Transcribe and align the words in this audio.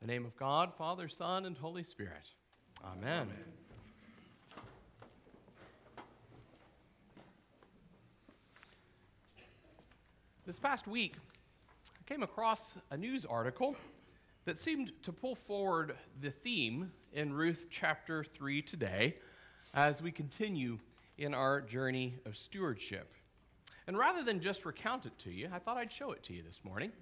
In 0.00 0.06
the 0.06 0.12
name 0.12 0.26
of 0.26 0.36
God, 0.36 0.72
Father, 0.78 1.08
Son, 1.08 1.44
and 1.44 1.56
Holy 1.58 1.82
Spirit. 1.82 2.30
Amen. 2.84 3.22
Amen. 3.22 3.34
This 10.46 10.56
past 10.60 10.86
week, 10.86 11.16
I 11.98 12.08
came 12.08 12.22
across 12.22 12.76
a 12.92 12.96
news 12.96 13.24
article 13.24 13.74
that 14.44 14.56
seemed 14.56 14.92
to 15.02 15.10
pull 15.10 15.34
forward 15.34 15.96
the 16.20 16.30
theme 16.30 16.92
in 17.12 17.32
Ruth 17.32 17.66
chapter 17.68 18.22
3 18.22 18.62
today 18.62 19.16
as 19.74 20.00
we 20.00 20.12
continue 20.12 20.78
in 21.18 21.34
our 21.34 21.60
journey 21.60 22.14
of 22.24 22.36
stewardship. 22.36 23.12
And 23.88 23.98
rather 23.98 24.22
than 24.22 24.40
just 24.40 24.64
recount 24.64 25.06
it 25.06 25.18
to 25.24 25.32
you, 25.32 25.48
I 25.52 25.58
thought 25.58 25.76
I'd 25.76 25.92
show 25.92 26.12
it 26.12 26.22
to 26.24 26.34
you 26.34 26.44
this 26.44 26.60
morning 26.62 26.92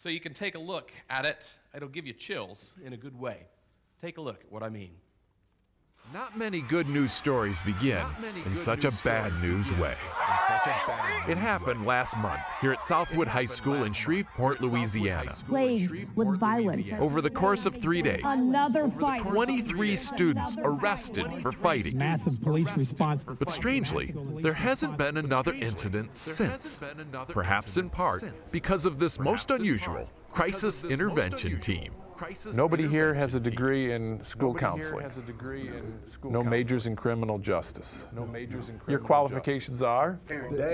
so 0.00 0.08
you 0.08 0.18
can 0.18 0.32
take 0.32 0.54
a 0.54 0.58
look 0.58 0.90
at 1.10 1.26
it. 1.26 1.46
It'll 1.74 1.88
give 1.88 2.06
you 2.06 2.14
chills 2.14 2.74
in 2.84 2.94
a 2.94 2.96
good 2.96 3.18
way. 3.18 3.46
Take 4.00 4.16
a 4.16 4.20
look 4.20 4.40
at 4.40 4.50
what 4.50 4.62
I 4.62 4.70
mean. 4.70 4.92
Not 6.12 6.38
many 6.38 6.62
good 6.62 6.88
news 6.88 7.12
stories 7.12 7.60
begin 7.60 8.04
in 8.46 8.56
such 8.56 8.84
a 8.84 8.90
bad 9.04 9.38
news 9.42 9.70
way. 9.74 9.94
It 11.28 11.38
happened 11.38 11.86
last 11.86 12.16
month 12.18 12.40
here 12.60 12.72
at 12.72 12.82
Southwood 12.82 13.28
High 13.28 13.46
School 13.46 13.84
in 13.84 13.92
Shreveport, 13.92 14.60
Louisiana. 14.60 15.32
Plagued 15.48 16.08
with 16.16 16.38
violence. 16.38 16.90
Over 16.98 17.20
the 17.22 17.30
course 17.30 17.64
of 17.64 17.74
three 17.74 18.02
days, 18.02 18.22
Another 18.24 18.88
fight. 18.88 19.20
23 19.20 19.96
students 19.96 20.56
arrested 20.62 21.26
for 21.40 21.52
fighting. 21.52 21.96
Massive 21.96 22.42
police 22.42 22.74
response. 22.76 23.24
But 23.24 23.50
strangely, 23.50 24.14
there 24.40 24.52
hasn't 24.52 24.98
been 24.98 25.16
another 25.16 25.54
incident 25.54 26.14
since. 26.14 26.82
Perhaps 27.28 27.76
in 27.78 27.88
part 27.88 28.22
because 28.52 28.84
of 28.84 28.98
this 28.98 29.18
most 29.18 29.50
unusual 29.50 30.10
crisis 30.30 30.84
intervention 30.84 31.58
team. 31.60 31.92
Nobody 32.54 32.86
here 32.86 33.14
has 33.14 33.34
a 33.34 33.40
degree 33.40 33.92
in 33.92 34.22
school 34.22 34.54
counseling. 34.54 35.06
No 36.24 36.42
majors 36.42 36.86
in 36.86 36.96
criminal 36.96 37.38
justice. 37.38 38.06
Your 38.86 38.98
qualifications 38.98 39.82
are? 39.82 40.20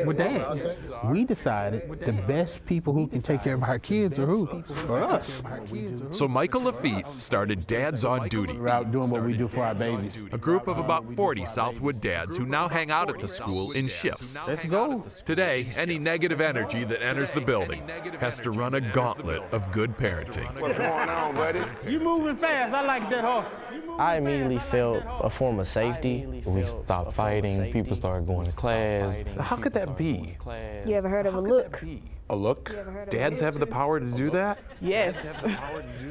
Well, 0.04 0.16
Dad, 0.16 0.78
we 1.06 1.24
decided 1.24 1.88
the 2.00 2.12
best 2.26 2.64
people 2.66 2.92
who 2.92 3.06
can 3.06 3.22
take 3.22 3.42
care 3.42 3.54
of 3.54 3.62
our 3.62 3.78
kids 3.78 4.18
are 4.18 4.26
who? 4.26 4.62
For 4.86 5.02
us. 5.02 5.42
So 6.10 6.26
Michael 6.26 6.62
Lafitte 6.62 7.08
started 7.20 7.66
Dads 7.66 8.04
on 8.04 8.28
Duty, 8.28 8.58
We're 8.58 8.68
out 8.68 8.90
doing 8.90 9.10
what 9.10 9.22
we 9.22 9.36
do 9.36 9.48
for 9.48 9.62
our 9.64 9.74
babies. 9.74 10.18
a 10.32 10.38
group 10.38 10.66
of 10.68 10.78
about 10.78 11.04
40 11.14 11.44
Southwood 11.44 12.00
dads 12.00 12.36
who 12.36 12.46
now 12.46 12.68
hang 12.68 12.90
out 12.90 13.08
at 13.08 13.20
the 13.20 13.28
school 13.28 13.72
in 13.72 13.86
shifts. 13.86 14.46
Let's 14.46 14.64
go. 14.66 15.04
Today, 15.24 15.68
any 15.76 15.98
negative 15.98 16.40
energy 16.40 16.84
that 16.84 17.02
enters 17.02 17.32
the 17.32 17.40
building 17.40 17.86
has 18.20 18.40
to 18.40 18.50
run 18.50 18.74
a 18.74 18.80
gauntlet 18.80 19.42
of 19.52 19.70
good 19.70 19.96
parenting. 19.96 20.52
What's 20.60 20.76
going 20.76 21.08
on, 21.08 21.35
buddy? 21.36 21.62
You 21.86 22.00
moving 22.00 22.36
fast. 22.36 22.74
I 22.74 22.82
like 22.82 23.08
that 23.10 23.24
horse. 23.24 23.46
I 23.98 24.16
immediately 24.16 24.58
felt 24.58 25.02
a 25.20 25.30
form 25.30 25.58
of 25.60 25.68
safety. 25.68 26.42
We 26.44 26.66
stopped 26.66 27.12
fighting, 27.12 27.72
people 27.72 27.96
started 27.96 28.26
going 28.26 28.46
to 28.46 28.52
class. 28.52 29.24
How 29.38 29.56
could 29.56 29.72
that 29.74 29.96
be? 29.96 30.36
You 30.86 30.94
ever 30.94 31.08
heard 31.08 31.26
of 31.26 31.34
a 31.34 31.40
look? 31.40 31.82
A 32.28 32.34
look? 32.34 32.74
Dads 33.08 33.38
have 33.40 33.60
the 33.60 33.66
power 33.66 34.00
to 34.00 34.06
do 34.06 34.30
that? 34.38 34.58
Yes. 34.80 35.40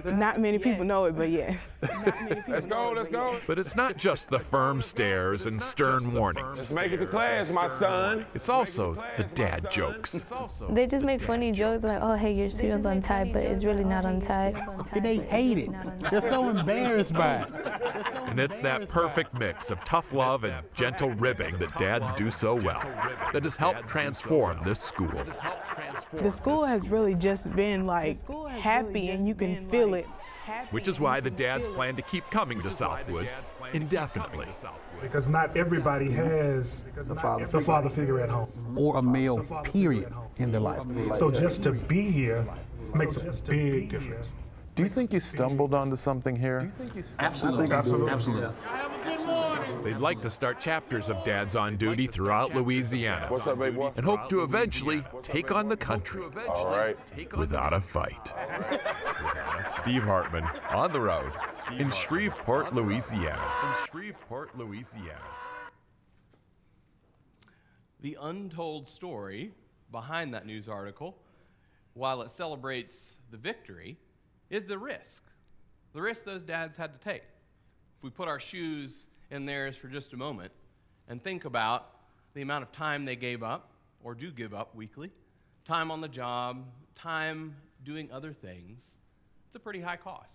Not 0.06 0.40
many 0.40 0.58
people 0.58 0.86
know 0.86 1.06
it, 1.06 1.18
but 1.18 1.30
yes. 1.30 1.74
Let's 2.48 2.66
go, 2.66 2.94
let's 2.96 3.10
go. 3.10 3.40
But 3.48 3.60
it's 3.60 3.76
not 3.76 3.98
just 3.98 4.30
the 4.30 4.40
firm 4.40 4.82
stares 4.82 5.46
and 5.46 5.62
stern 5.62 6.14
warnings. 6.14 6.74
Make 6.74 6.94
it 6.94 6.98
to 6.98 7.06
class, 7.06 7.52
my 7.52 7.68
son. 7.68 8.26
It's 8.34 8.50
also 8.50 8.96
the 9.18 9.24
dad 9.34 9.70
jokes. 9.70 10.32
They 10.70 10.88
just 10.88 11.04
make 11.04 11.22
funny 11.22 11.52
jokes 11.52 11.84
like, 11.84 12.02
oh, 12.02 12.16
hey, 12.16 12.34
your 12.34 12.50
cereal's 12.50 12.86
untied, 12.86 13.34
but 13.34 13.44
it's 13.44 13.64
really 13.64 13.84
not 13.84 14.06
untied. 14.06 14.56
And 14.94 15.04
they 15.04 15.18
hate 15.18 15.58
it. 15.58 15.70
They're 16.10 16.22
so 16.22 16.50
embarrassed 16.50 17.14
by 17.14 17.44
it. 17.44 17.50
And 18.36 18.42
it's 18.42 18.60
that 18.60 18.90
perfect 18.90 19.34
mix 19.34 19.72
of 19.72 19.82
tough 19.86 20.12
love 20.12 20.44
and 20.44 20.66
gentle 20.74 21.12
ribbing 21.12 21.58
that 21.58 21.74
dads 21.78 22.12
do 22.12 22.30
so 22.30 22.56
well 22.56 22.82
that 23.32 23.46
has 23.46 23.56
helped 23.56 23.88
transform 23.88 24.60
this 24.60 24.78
school. 24.78 25.24
The 26.12 26.32
school 26.32 26.66
has 26.66 26.86
really 26.90 27.16
just 27.16 27.50
been 27.56 27.86
like 27.86 28.18
happy 28.60 29.12
and 29.12 29.26
you 29.26 29.36
can 29.36 29.70
feel 29.70 29.94
it. 29.94 30.06
Which 30.72 30.90
is 30.90 31.00
why 31.00 31.22
the 31.22 31.30
dads 31.30 31.66
plan 31.66 31.96
to 31.96 32.02
keep 32.02 32.30
coming 32.30 32.62
to 32.64 32.70
Southwood 32.70 33.30
indefinitely. 33.72 34.48
Because 35.02 35.30
not 35.30 35.56
everybody 35.56 36.12
has 36.12 36.84
the 36.94 37.16
father, 37.16 37.46
the 37.46 37.62
father 37.62 37.90
figure 37.90 38.20
at 38.20 38.30
home. 38.30 38.50
Or 38.76 38.98
a 38.98 39.02
male, 39.02 39.46
period, 39.64 40.14
in 40.36 40.52
their 40.52 40.60
life. 40.60 40.82
So 41.14 41.32
just 41.32 41.64
to 41.64 41.72
be 41.72 42.12
here 42.12 42.46
makes 42.96 43.16
a 43.16 43.22
big 43.50 43.92
difference. 43.92 44.28
Do 44.76 44.84
you 44.84 44.90
think 44.90 45.14
you 45.14 45.22
stumbled 45.22 45.74
onto 45.74 45.96
something 45.96 46.36
here? 46.36 46.60
I 46.60 46.84
think 46.84 47.06
absolutely. 47.20 47.74
I 47.74 47.82
think 47.82 48.10
absolutely. 48.10 48.54
They'd 49.86 50.02
like 50.02 50.22
to 50.22 50.30
start 50.30 50.60
chapters 50.60 51.10
of 51.10 51.24
Dads 51.24 51.56
on 51.56 51.78
Duty 51.78 52.08
throughout 52.08 52.54
Louisiana 52.54 53.28
What's 53.30 53.48
up, 53.48 53.58
baby 53.58 53.78
boy? 53.78 53.94
and 53.96 54.06
hope 54.06 54.28
to 54.30 54.44
eventually 54.44 55.02
take 55.22 55.54
on 55.54 55.70
the 55.70 55.78
country 55.78 56.24
All 56.50 56.72
right. 56.72 56.98
without 57.38 57.72
a 57.72 57.80
fight. 57.80 58.34
Steve 59.70 60.04
Hartman 60.04 60.44
on 60.72 60.92
the 60.92 61.00
road 61.00 61.32
in 61.78 61.90
Shreveport, 61.90 62.74
Louisiana. 62.74 63.52
In 63.64 63.88
Shreveport, 63.88 64.58
Louisiana. 64.58 65.22
The 68.02 68.18
untold 68.22 68.88
story 68.90 69.54
behind 69.92 70.34
that 70.34 70.46
news 70.46 70.68
article, 70.68 71.18
while 71.94 72.22
it 72.22 72.30
celebrates 72.32 73.18
the 73.32 73.38
victory, 73.38 73.98
is 74.56 74.66
the 74.66 74.78
risk. 74.78 75.24
The 75.94 76.02
risk 76.02 76.24
those 76.24 76.44
dads 76.44 76.76
had 76.76 76.94
to 76.94 77.00
take. 77.00 77.24
If 77.98 78.04
we 78.04 78.10
put 78.10 78.28
our 78.28 78.40
shoes 78.40 79.08
in 79.30 79.46
theirs 79.46 79.76
for 79.76 79.88
just 79.88 80.14
a 80.14 80.18
moment 80.18 80.52
and 81.08 81.22
think 81.22 81.46
about 81.46 81.90
the 82.34 82.42
amount 82.42 82.64
of 82.64 82.72
time 82.72 83.06
they 83.06 83.16
gave 83.16 83.44
up 83.44 83.72
or 84.04 84.16
do 84.16 84.32
give 84.32 84.54
up 84.54 84.74
weekly, 84.74 85.12
time 85.66 85.92
on 85.92 86.02
the 86.02 86.08
job, 86.08 86.66
time 86.96 87.56
doing 87.84 88.10
other 88.12 88.34
things, 88.34 88.82
it's 89.48 89.56
a 89.56 89.60
pretty 89.60 89.82
high 89.82 89.98
cost. 89.98 90.30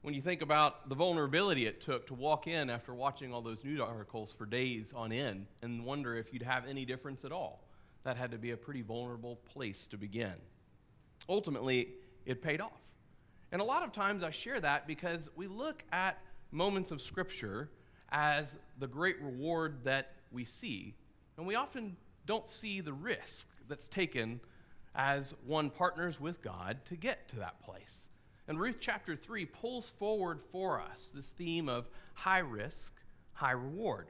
When 0.00 0.14
you 0.14 0.22
think 0.22 0.42
about 0.42 0.88
the 0.88 0.94
vulnerability 0.94 1.66
it 1.66 1.80
took 1.80 2.06
to 2.08 2.14
walk 2.14 2.46
in 2.46 2.70
after 2.70 2.92
watching 2.92 3.32
all 3.32 3.40
those 3.40 3.62
news 3.62 3.80
articles 3.80 4.34
for 4.36 4.46
days 4.46 4.92
on 4.94 5.12
end 5.12 5.46
and 5.62 5.84
wonder 5.84 6.16
if 6.16 6.32
you'd 6.32 6.42
have 6.42 6.66
any 6.66 6.84
difference 6.84 7.24
at 7.24 7.32
all, 7.32 7.64
that 8.02 8.16
had 8.16 8.32
to 8.32 8.38
be 8.38 8.50
a 8.50 8.56
pretty 8.56 8.82
vulnerable 8.82 9.36
place 9.52 9.86
to 9.88 9.96
begin. 9.96 10.34
Ultimately, 11.28 11.90
it 12.26 12.42
paid 12.42 12.60
off. 12.60 12.72
And 13.52 13.60
a 13.60 13.64
lot 13.64 13.82
of 13.82 13.92
times 13.92 14.22
I 14.22 14.30
share 14.30 14.58
that 14.60 14.86
because 14.86 15.28
we 15.36 15.46
look 15.46 15.84
at 15.92 16.18
moments 16.50 16.90
of 16.90 17.02
Scripture 17.02 17.70
as 18.10 18.56
the 18.78 18.86
great 18.86 19.20
reward 19.20 19.84
that 19.84 20.12
we 20.32 20.46
see, 20.46 20.94
and 21.36 21.46
we 21.46 21.54
often 21.54 21.96
don't 22.26 22.48
see 22.48 22.80
the 22.80 22.94
risk 22.94 23.46
that's 23.68 23.88
taken 23.88 24.40
as 24.94 25.34
one 25.46 25.68
partners 25.68 26.18
with 26.18 26.40
God 26.42 26.78
to 26.86 26.96
get 26.96 27.28
to 27.28 27.36
that 27.36 27.60
place. 27.62 28.08
And 28.48 28.58
Ruth 28.58 28.78
chapter 28.80 29.14
3 29.16 29.46
pulls 29.46 29.90
forward 29.90 30.40
for 30.50 30.80
us 30.80 31.10
this 31.14 31.28
theme 31.28 31.68
of 31.68 31.88
high 32.14 32.38
risk, 32.38 32.92
high 33.32 33.52
reward. 33.52 34.08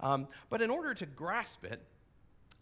Um, 0.00 0.28
but 0.48 0.62
in 0.62 0.70
order 0.70 0.94
to 0.94 1.06
grasp 1.06 1.64
it, 1.64 1.82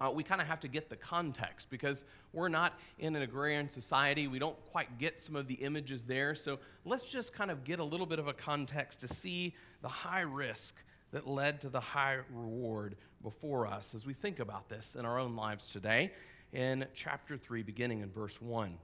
uh, 0.01 0.11
we 0.11 0.25
kind 0.25 0.41
of 0.41 0.47
have 0.47 0.61
to 0.61 0.69
get 0.69 0.91
the 0.91 0.97
context 0.97 1.69
because 1.71 2.05
we're 2.33 2.49
not 2.49 2.79
in 2.99 3.15
an 3.15 3.23
agrarian 3.23 3.71
society. 3.71 4.27
We 4.27 4.39
don't 4.39 4.57
quite 4.71 4.99
get 4.99 5.21
some 5.21 5.37
of 5.37 5.47
the 5.47 5.55
images 5.55 6.05
there. 6.05 6.35
So 6.35 6.59
let's 6.85 7.07
just 7.07 7.33
kind 7.33 7.51
of 7.51 7.65
get 7.65 7.79
a 7.79 7.85
little 7.85 8.07
bit 8.07 8.19
of 8.19 8.27
a 8.27 8.33
context 8.33 9.01
to 9.01 9.09
see 9.09 9.55
the 9.83 9.89
high 9.89 10.23
risk 10.23 10.75
that 11.13 11.29
led 11.29 11.61
to 11.61 11.69
the 11.69 11.81
high 11.81 12.19
reward 12.33 12.97
before 13.23 13.67
us 13.67 13.95
as 13.95 14.05
we 14.05 14.15
think 14.15 14.41
about 14.41 14.69
this 14.69 14.97
in 14.99 15.07
our 15.07 15.19
own 15.19 15.37
lives 15.37 15.69
today 15.69 16.13
in 16.53 16.87
chapter 16.93 17.37
3, 17.37 17.63
beginning 17.63 18.01
in 18.01 18.11
verse 18.11 18.41
1. 18.41 18.77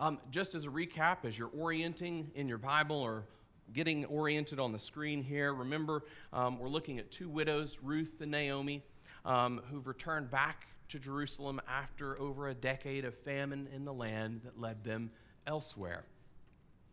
Um, 0.00 0.18
just 0.30 0.56
as 0.56 0.64
a 0.64 0.68
recap, 0.68 1.18
as 1.24 1.38
you're 1.38 1.52
orienting 1.56 2.32
in 2.34 2.48
your 2.48 2.58
Bible 2.58 2.96
or 2.96 3.24
getting 3.72 4.04
oriented 4.06 4.58
on 4.58 4.72
the 4.72 4.78
screen 4.78 5.22
here, 5.22 5.54
remember 5.54 6.02
um, 6.32 6.58
we're 6.58 6.68
looking 6.68 6.98
at 6.98 7.12
two 7.12 7.28
widows, 7.28 7.78
Ruth 7.80 8.20
and 8.20 8.32
Naomi 8.32 8.82
um, 9.24 9.60
who've 9.70 9.86
returned 9.86 10.30
back 10.30 10.66
to 10.88 10.98
Jerusalem 10.98 11.60
after 11.68 12.18
over 12.20 12.48
a 12.48 12.54
decade 12.54 13.04
of 13.04 13.14
famine 13.14 13.68
in 13.74 13.84
the 13.84 13.92
land 13.92 14.42
that 14.44 14.60
led 14.60 14.84
them 14.84 15.10
elsewhere. 15.46 16.04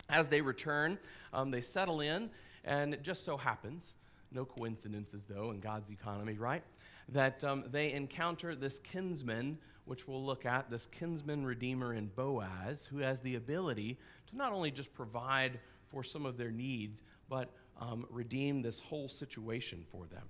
As 0.09 0.27
they 0.27 0.41
return, 0.41 0.97
um, 1.33 1.51
they 1.51 1.61
settle 1.61 2.01
in, 2.01 2.29
and 2.63 2.93
it 2.93 3.03
just 3.03 3.25
so 3.25 3.37
happens, 3.37 3.93
no 4.31 4.45
coincidences 4.45 5.25
though 5.25 5.51
in 5.51 5.59
God's 5.59 5.89
economy, 5.89 6.33
right? 6.33 6.63
That 7.09 7.43
um, 7.43 7.65
they 7.71 7.91
encounter 7.91 8.55
this 8.55 8.79
kinsman, 8.79 9.57
which 9.85 10.07
we'll 10.07 10.23
look 10.23 10.45
at, 10.45 10.69
this 10.69 10.87
kinsman 10.87 11.45
redeemer 11.45 11.93
in 11.93 12.07
Boaz, 12.15 12.85
who 12.85 12.99
has 12.99 13.19
the 13.19 13.35
ability 13.35 13.97
to 14.27 14.37
not 14.37 14.53
only 14.53 14.71
just 14.71 14.93
provide 14.93 15.59
for 15.89 16.03
some 16.03 16.25
of 16.25 16.37
their 16.37 16.51
needs, 16.51 17.03
but 17.27 17.49
um, 17.79 18.05
redeem 18.09 18.61
this 18.61 18.79
whole 18.79 19.09
situation 19.09 19.83
for 19.91 20.05
them. 20.05 20.23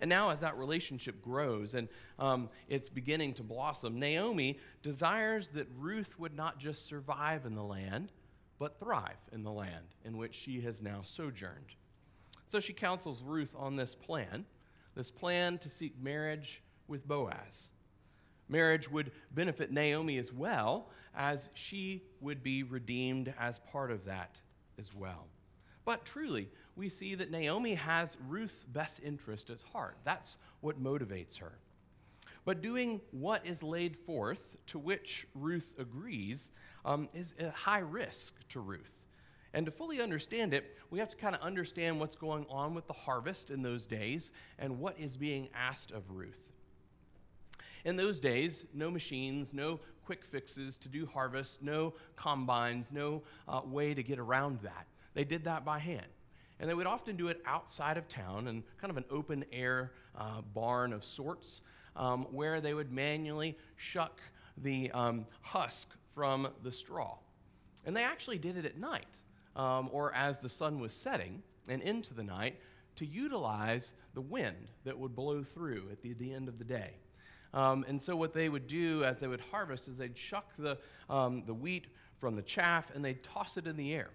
And 0.00 0.08
now, 0.08 0.30
as 0.30 0.40
that 0.40 0.58
relationship 0.58 1.22
grows 1.22 1.74
and 1.74 1.88
um, 2.18 2.48
it's 2.68 2.88
beginning 2.88 3.34
to 3.34 3.42
blossom, 3.42 3.98
Naomi 3.98 4.58
desires 4.82 5.48
that 5.48 5.66
Ruth 5.78 6.18
would 6.18 6.34
not 6.34 6.58
just 6.58 6.86
survive 6.86 7.46
in 7.46 7.54
the 7.54 7.62
land, 7.62 8.12
but 8.58 8.78
thrive 8.78 9.16
in 9.32 9.42
the 9.42 9.52
land 9.52 9.86
in 10.04 10.16
which 10.16 10.34
she 10.34 10.60
has 10.62 10.80
now 10.80 11.00
sojourned. 11.02 11.76
So 12.46 12.60
she 12.60 12.72
counsels 12.72 13.22
Ruth 13.22 13.54
on 13.56 13.76
this 13.76 13.94
plan, 13.94 14.44
this 14.94 15.10
plan 15.10 15.58
to 15.58 15.70
seek 15.70 16.00
marriage 16.00 16.62
with 16.86 17.06
Boaz. 17.06 17.70
Marriage 18.48 18.90
would 18.90 19.10
benefit 19.30 19.72
Naomi 19.72 20.18
as 20.18 20.32
well, 20.32 20.90
as 21.16 21.48
she 21.54 22.02
would 22.20 22.42
be 22.42 22.62
redeemed 22.62 23.32
as 23.38 23.58
part 23.70 23.90
of 23.90 24.04
that 24.04 24.40
as 24.78 24.94
well. 24.94 25.26
But 25.84 26.04
truly, 26.04 26.48
we 26.76 26.88
see 26.88 27.14
that 27.14 27.30
Naomi 27.30 27.74
has 27.74 28.16
Ruth's 28.28 28.64
best 28.64 29.00
interest 29.02 29.50
at 29.50 29.60
heart. 29.72 29.96
That's 30.04 30.38
what 30.60 30.82
motivates 30.82 31.38
her. 31.38 31.52
But 32.44 32.62
doing 32.62 33.00
what 33.10 33.46
is 33.46 33.62
laid 33.62 33.96
forth, 33.96 34.56
to 34.66 34.78
which 34.78 35.26
Ruth 35.34 35.74
agrees, 35.78 36.50
um, 36.84 37.08
is 37.14 37.32
a 37.40 37.50
high 37.50 37.78
risk 37.78 38.34
to 38.50 38.60
Ruth. 38.60 39.06
And 39.54 39.64
to 39.66 39.72
fully 39.72 40.00
understand 40.00 40.52
it, 40.52 40.76
we 40.90 40.98
have 40.98 41.08
to 41.10 41.16
kind 41.16 41.34
of 41.34 41.40
understand 41.40 42.00
what's 42.00 42.16
going 42.16 42.44
on 42.50 42.74
with 42.74 42.86
the 42.86 42.92
harvest 42.92 43.50
in 43.50 43.62
those 43.62 43.86
days 43.86 44.32
and 44.58 44.80
what 44.80 44.98
is 44.98 45.16
being 45.16 45.48
asked 45.54 45.92
of 45.92 46.10
Ruth. 46.10 46.50
In 47.84 47.96
those 47.96 48.18
days, 48.18 48.64
no 48.74 48.90
machines, 48.90 49.54
no 49.54 49.78
quick 50.04 50.24
fixes 50.24 50.76
to 50.78 50.88
do 50.88 51.06
harvest, 51.06 51.62
no 51.62 51.94
combines, 52.16 52.90
no 52.90 53.22
uh, 53.46 53.60
way 53.64 53.94
to 53.94 54.02
get 54.02 54.18
around 54.18 54.58
that. 54.62 54.86
They 55.14 55.24
did 55.24 55.44
that 55.44 55.64
by 55.64 55.78
hand. 55.78 56.06
And 56.60 56.70
they 56.70 56.74
would 56.74 56.86
often 56.86 57.16
do 57.16 57.28
it 57.28 57.42
outside 57.46 57.96
of 57.96 58.08
town 58.08 58.48
in 58.48 58.62
kind 58.80 58.90
of 58.90 58.96
an 58.96 59.04
open 59.10 59.44
air 59.52 59.92
uh, 60.16 60.40
barn 60.54 60.92
of 60.92 61.04
sorts 61.04 61.62
um, 61.96 62.26
where 62.30 62.60
they 62.60 62.74
would 62.74 62.92
manually 62.92 63.56
shuck 63.76 64.20
the 64.56 64.90
um, 64.92 65.26
husk 65.40 65.88
from 66.14 66.48
the 66.62 66.70
straw. 66.70 67.16
And 67.84 67.96
they 67.96 68.02
actually 68.02 68.38
did 68.38 68.56
it 68.56 68.64
at 68.64 68.78
night 68.78 69.06
um, 69.56 69.88
or 69.92 70.14
as 70.14 70.38
the 70.38 70.48
sun 70.48 70.80
was 70.80 70.92
setting 70.92 71.42
and 71.68 71.82
into 71.82 72.14
the 72.14 72.22
night 72.22 72.56
to 72.96 73.06
utilize 73.06 73.92
the 74.14 74.20
wind 74.20 74.70
that 74.84 74.98
would 74.98 75.14
blow 75.14 75.42
through 75.42 75.88
at 75.90 76.02
the, 76.02 76.12
the 76.14 76.32
end 76.32 76.48
of 76.48 76.58
the 76.58 76.64
day. 76.64 76.90
Um, 77.52 77.84
and 77.86 78.00
so, 78.00 78.16
what 78.16 78.32
they 78.32 78.48
would 78.48 78.66
do 78.66 79.04
as 79.04 79.20
they 79.20 79.28
would 79.28 79.40
harvest 79.40 79.86
is 79.86 79.96
they'd 79.96 80.18
shuck 80.18 80.50
the, 80.58 80.76
um, 81.08 81.44
the 81.46 81.54
wheat 81.54 81.86
from 82.18 82.34
the 82.34 82.42
chaff 82.42 82.90
and 82.94 83.04
they'd 83.04 83.22
toss 83.22 83.56
it 83.56 83.66
in 83.66 83.76
the 83.76 83.94
air. 83.94 84.10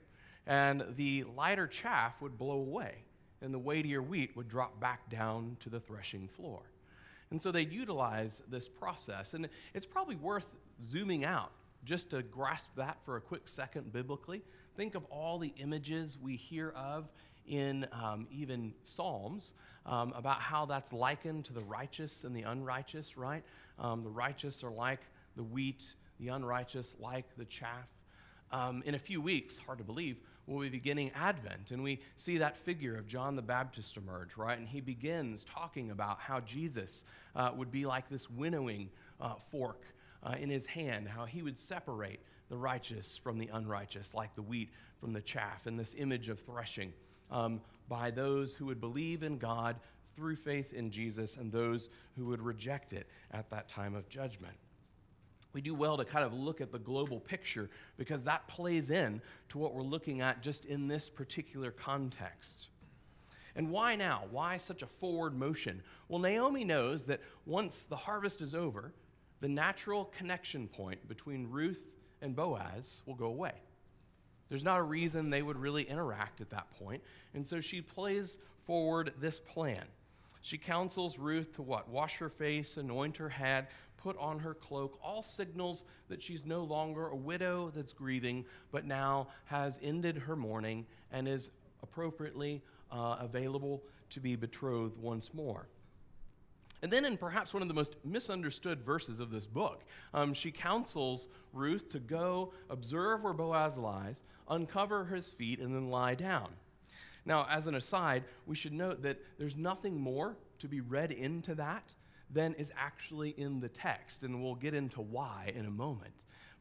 And 0.50 0.84
the 0.98 1.26
lighter 1.38 1.68
chaff 1.68 2.20
would 2.22 2.38
blow 2.38 2.58
away, 2.58 2.96
and 3.42 3.54
the 3.54 3.60
weightier 3.60 4.02
wheat 4.02 4.36
would 4.36 4.50
drop 4.50 4.80
back 4.82 5.08
down 5.08 5.58
to 5.60 5.70
the 5.70 5.80
threshing 5.80 6.28
floor. 6.28 6.64
And 7.30 7.40
so 7.40 7.52
they'd 7.52 7.72
utilize 7.72 8.42
this 8.50 8.68
process. 8.68 9.36
And 9.36 9.48
it's 9.76 9.86
probably 9.86 10.16
worth 10.16 10.48
zooming 10.84 11.24
out 11.24 11.52
just 11.86 12.10
to 12.10 12.24
grasp 12.24 12.70
that 12.78 12.98
for 13.06 13.16
a 13.16 13.22
quick 13.22 13.44
second 13.48 13.94
biblically. 13.94 14.42
Think 14.76 14.96
of 14.96 15.06
all 15.12 15.38
the 15.38 15.54
images 15.58 16.18
we 16.20 16.36
hear 16.36 16.74
of 16.76 17.08
in 17.48 17.88
um, 17.92 18.26
even 18.32 18.74
Psalms 18.84 19.54
um, 19.86 20.14
about 20.16 20.42
how 20.42 20.66
that's 20.66 20.92
likened 20.92 21.46
to 21.46 21.54
the 21.54 21.64
righteous 21.64 22.24
and 22.24 22.36
the 22.36 22.42
unrighteous, 22.42 23.18
right? 23.18 23.44
Um, 23.78 24.04
the 24.04 24.10
righteous 24.10 24.64
are 24.64 24.72
like 24.72 25.02
the 25.36 25.44
wheat, 25.44 25.84
the 26.20 26.30
unrighteous 26.30 26.96
like 27.00 27.26
the 27.38 27.46
chaff. 27.46 27.88
Um, 28.52 28.82
in 28.86 28.96
a 28.96 29.00
few 29.00 29.22
weeks, 29.22 29.58
hard 29.58 29.78
to 29.78 29.84
believe, 29.84 30.18
we'll 30.48 30.62
be 30.62 30.70
beginning 30.70 31.12
Advent, 31.16 31.72
and 31.72 31.84
we 31.84 32.00
see 32.18 32.40
that 32.40 32.58
figure 32.58 32.96
of 32.96 33.08
John 33.08 33.36
the 33.36 33.42
Baptist 33.42 33.98
emerge, 33.98 34.36
right? 34.38 34.58
And 34.58 34.68
he 34.68 34.82
begins 34.82 35.46
talking 35.46 35.92
about 35.92 36.20
how 36.20 36.40
Jesus 36.40 37.04
uh, 37.36 37.52
would 37.56 37.72
be 37.72 37.86
like 37.86 38.10
this 38.10 38.30
winnowing 38.30 38.90
uh, 39.22 39.36
fork 39.52 39.84
uh, 40.24 40.36
in 40.40 40.50
his 40.50 40.66
hand, 40.66 41.08
how 41.08 41.26
he 41.26 41.42
would 41.42 41.58
separate 41.58 42.20
the 42.50 42.58
righteous 42.58 43.18
from 43.18 43.38
the 43.38 43.50
unrighteous, 43.54 44.14
like 44.14 44.34
the 44.36 44.42
wheat 44.42 44.70
from 45.00 45.14
the 45.14 45.22
chaff, 45.22 45.68
and 45.68 45.80
this 45.80 45.96
image 45.98 46.30
of 46.30 46.40
threshing 46.40 46.92
um, 47.32 47.62
by 47.88 48.10
those 48.12 48.54
who 48.54 48.66
would 48.66 48.82
believe 48.82 49.24
in 49.24 49.38
God 49.38 49.76
through 50.16 50.36
faith 50.36 50.74
in 50.74 50.92
Jesus 50.92 51.38
and 51.38 51.52
those 51.52 51.90
who 52.18 52.26
would 52.26 52.42
reject 52.42 52.92
it 52.92 53.08
at 53.32 53.50
that 53.52 53.70
time 53.70 53.96
of 53.96 54.10
judgment. 54.10 54.56
We 55.54 55.62
do 55.62 55.74
well 55.74 55.98
to 55.98 56.06
kind 56.06 56.24
of 56.24 56.34
look 56.34 56.62
at 56.62 56.72
the 56.72 56.80
global 56.80 57.20
picture 57.20 57.70
because 57.98 58.24
that 58.26 58.48
plays 58.48 58.92
in 58.92 59.22
to 59.50 59.58
what 59.58 59.74
we're 59.74 59.82
looking 59.82 60.22
at 60.22 60.42
just 60.42 60.66
in 60.66 60.88
this 60.88 61.10
particular 61.10 61.72
context. 61.72 62.68
And 63.56 63.72
why 63.72 63.96
now? 63.96 64.24
Why 64.30 64.58
such 64.58 64.84
a 64.84 64.88
forward 64.88 65.36
motion? 65.36 65.82
Well, 66.08 66.20
Naomi 66.20 66.64
knows 66.64 67.06
that 67.06 67.20
once 67.46 67.84
the 67.90 67.96
harvest 67.96 68.42
is 68.42 68.54
over, 68.54 68.94
the 69.42 69.50
natural 69.50 70.06
connection 70.18 70.68
point 70.68 71.08
between 71.08 71.50
Ruth 71.50 71.84
and 72.22 72.36
Boaz 72.36 73.02
will 73.06 73.16
go 73.16 73.26
away. 73.26 73.54
There's 74.50 74.64
not 74.64 74.80
a 74.80 74.84
reason 74.84 75.30
they 75.30 75.42
would 75.42 75.58
really 75.58 75.84
interact 75.84 76.42
at 76.42 76.50
that 76.52 76.70
point. 76.78 77.04
And 77.34 77.46
so 77.46 77.62
she 77.62 77.82
plays 77.82 78.38
forward 78.66 79.14
this 79.20 79.40
plan. 79.40 79.84
She 80.42 80.58
counsels 80.58 81.20
Ruth 81.20 81.54
to 81.56 81.62
what? 81.62 81.90
Wash 81.90 82.18
her 82.18 82.30
face, 82.30 82.78
anoint 82.78 83.18
her 83.18 83.30
head, 83.30 83.68
put 84.02 84.18
on 84.18 84.40
her 84.40 84.54
cloak, 84.54 84.98
all 85.04 85.24
signals 85.24 85.84
that 86.08 86.22
she's 86.22 86.46
no 86.46 86.64
longer 86.64 87.08
a 87.08 87.16
widow 87.16 87.72
that's 87.76 87.94
grieving, 87.94 88.46
but 88.72 88.86
now 88.86 89.28
has 89.46 89.78
ended 89.82 90.18
her 90.18 90.36
mourning 90.36 90.86
and 91.12 91.28
is 91.28 91.52
appropriately 91.84 92.62
uh, 92.92 93.18
available 93.20 93.84
to 94.10 94.20
be 94.20 94.36
betrothed 94.36 94.98
once 94.98 95.34
more. 95.34 95.68
And 96.82 96.92
then, 96.92 97.04
in 97.04 97.18
perhaps 97.18 97.54
one 97.54 97.62
of 97.62 97.68
the 97.68 97.74
most 97.74 97.98
misunderstood 98.06 98.82
verses 98.82 99.20
of 99.20 99.32
this 99.32 99.46
book, 99.46 99.84
um, 100.14 100.34
she 100.34 100.50
counsels 100.50 101.28
Ruth 101.52 101.90
to 101.90 102.00
go 102.00 102.54
observe 102.70 103.22
where 103.22 103.34
Boaz 103.34 103.76
lies, 103.76 104.24
uncover 104.48 105.04
his 105.04 105.32
feet, 105.32 105.60
and 105.60 105.76
then 105.76 105.90
lie 105.90 106.16
down. 106.16 106.48
Now, 107.26 107.46
as 107.50 107.68
an 107.68 107.76
aside, 107.76 108.24
we 108.46 108.56
should 108.56 108.72
note 108.72 109.02
that 109.04 109.20
there's 109.38 109.58
nothing 109.58 110.00
more 110.00 110.38
to 110.60 110.70
be 110.70 110.80
read 110.80 111.12
into 111.12 111.54
that 111.56 111.84
than 112.32 112.54
is 112.56 112.72
actually 112.78 113.32
in 113.32 113.60
the 113.60 113.70
text, 113.70 114.24
and 114.24 114.44
we'll 114.44 114.56
get 114.56 114.74
into 114.74 115.02
why 115.02 115.52
in 115.56 115.66
a 115.66 115.72
moment. 115.72 116.14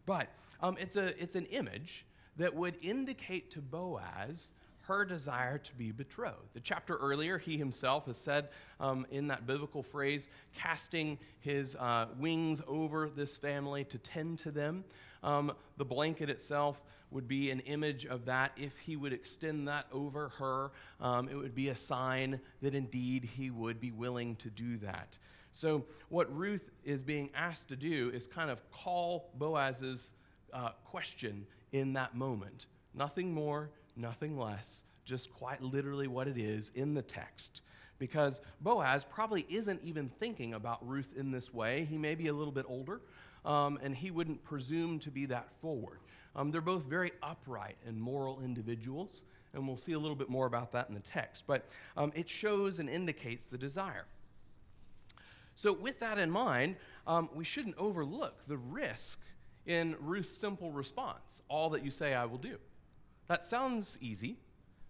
But 0.07 0.29
um, 0.61 0.77
it's, 0.81 0.97
a, 0.97 1.21
it's 1.23 1.35
an 1.35 1.47
image 1.47 2.05
that 2.37 2.55
would 2.55 2.77
indicate 2.83 3.51
to 3.53 3.61
Boaz 3.61 4.51
her 4.89 5.05
desire 5.05 5.59
to 5.59 5.75
be 5.75 5.93
betrothed. 5.93 6.55
The 6.55 6.61
chapter 6.61 6.97
earlier, 6.97 7.37
he 7.37 7.59
himself 7.59 8.07
has 8.07 8.17
said 8.17 8.49
um, 8.81 9.07
in 9.11 9.29
that 9.29 9.47
biblical 9.47 9.83
phrase, 9.83 10.31
casting 10.57 11.19
his 11.41 11.75
uh, 11.75 12.07
wings 12.19 12.63
over 12.67 13.11
this 13.15 13.37
family 13.37 13.85
to 13.85 13.99
tend 13.99 14.39
to 14.41 14.51
them. 14.51 14.85
Um, 15.23 15.53
the 15.77 15.85
blanket 15.85 16.31
itself 16.31 16.81
would 17.11 17.29
be 17.29 17.51
an 17.51 17.61
image 17.61 18.07
of 18.07 18.25
that. 18.27 18.53
If 18.57 18.73
he 18.79 18.97
would 18.97 19.13
extend 19.13 19.69
that 19.69 19.87
over 19.93 20.31
her, 20.39 20.71
um, 21.01 21.29
it 21.29 21.35
would 21.35 21.55
be 21.55 21.69
a 21.69 21.77
sign 21.77 22.41
that 22.63 22.75
indeed 22.75 23.25
he 23.37 23.51
would 23.51 23.81
be 23.81 23.91
willing 23.91 24.37
to 24.37 24.49
do 24.49 24.79
that. 24.79 25.19
So, 25.53 25.85
what 26.09 26.35
Ruth 26.37 26.71
is 26.85 27.03
being 27.03 27.31
asked 27.35 27.69
to 27.69 27.77
do 27.77 28.11
is 28.15 28.27
kind 28.27 28.51
of 28.51 28.61
call 28.71 29.31
Boaz's 29.39 30.13
uh, 30.53 30.71
question 30.85 31.47
in 31.73 31.93
that 31.95 32.15
moment. 32.15 32.67
Nothing 32.95 33.33
more, 33.33 33.71
nothing 33.97 34.39
less, 34.39 34.85
just 35.05 35.33
quite 35.33 35.63
literally 35.63 36.07
what 36.07 36.29
it 36.29 36.39
is 36.39 36.71
in 36.75 36.95
the 36.95 37.03
text. 37.03 37.63
Because 37.99 38.41
Boaz 38.61 39.05
probably 39.05 39.45
isn't 39.49 39.81
even 39.83 40.09
thinking 40.21 40.55
about 40.55 40.87
Ruth 40.87 41.13
in 41.17 41.33
this 41.33 41.53
way. 41.53 41.87
He 41.91 41.99
may 41.99 42.15
be 42.15 42.29
a 42.29 42.33
little 42.33 42.53
bit 42.53 42.65
older, 42.69 43.01
um, 43.45 43.79
and 43.83 43.95
he 43.95 44.11
wouldn't 44.11 44.45
presume 44.45 45.01
to 45.01 45.11
be 45.11 45.27
that 45.27 45.49
forward. 45.61 45.99
Um, 46.37 46.51
they're 46.51 46.61
both 46.61 46.85
very 46.85 47.13
upright 47.23 47.77
and 47.87 48.01
moral 48.01 48.41
individuals, 48.45 49.25
and 49.53 49.67
we'll 49.67 49.77
see 49.77 49.93
a 49.93 49.99
little 49.99 50.17
bit 50.17 50.29
more 50.29 50.47
about 50.47 50.71
that 50.73 50.89
in 50.89 50.95
the 50.95 51.01
text. 51.01 51.45
But 51.47 51.67
um, 51.97 52.13
it 52.15 52.29
shows 52.29 52.79
and 52.79 52.89
indicates 52.89 53.47
the 53.47 53.59
desire. 53.59 54.05
So, 55.59 55.73
with 55.73 55.99
that 55.99 56.19
in 56.19 56.31
mind, 56.31 56.77
um, 57.05 57.31
we 57.35 57.43
shouldn't 57.43 57.77
overlook 57.79 58.47
the 58.47 58.57
risk 58.57 59.19
in 59.67 59.97
Ruth's 59.99 60.37
simple 60.37 60.71
response 60.71 61.43
all 61.49 61.71
that 61.71 61.85
you 61.85 61.91
say, 61.91 62.15
I 62.15 62.27
will 62.27 62.39
do. 62.39 62.59
That 63.27 63.45
sounds 63.45 63.99
easy, 64.01 64.37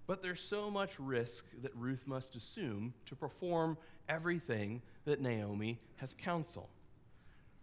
but 0.06 0.20
there's 0.22 0.42
so 0.42 0.70
much 0.70 0.90
risk 0.98 1.46
that 1.62 1.74
Ruth 1.74 2.02
must 2.06 2.36
assume 2.36 2.92
to 3.06 3.16
perform 3.16 3.78
everything 4.10 4.82
that 5.06 5.22
Naomi 5.22 5.78
has 5.96 6.12
counseled. 6.12 6.68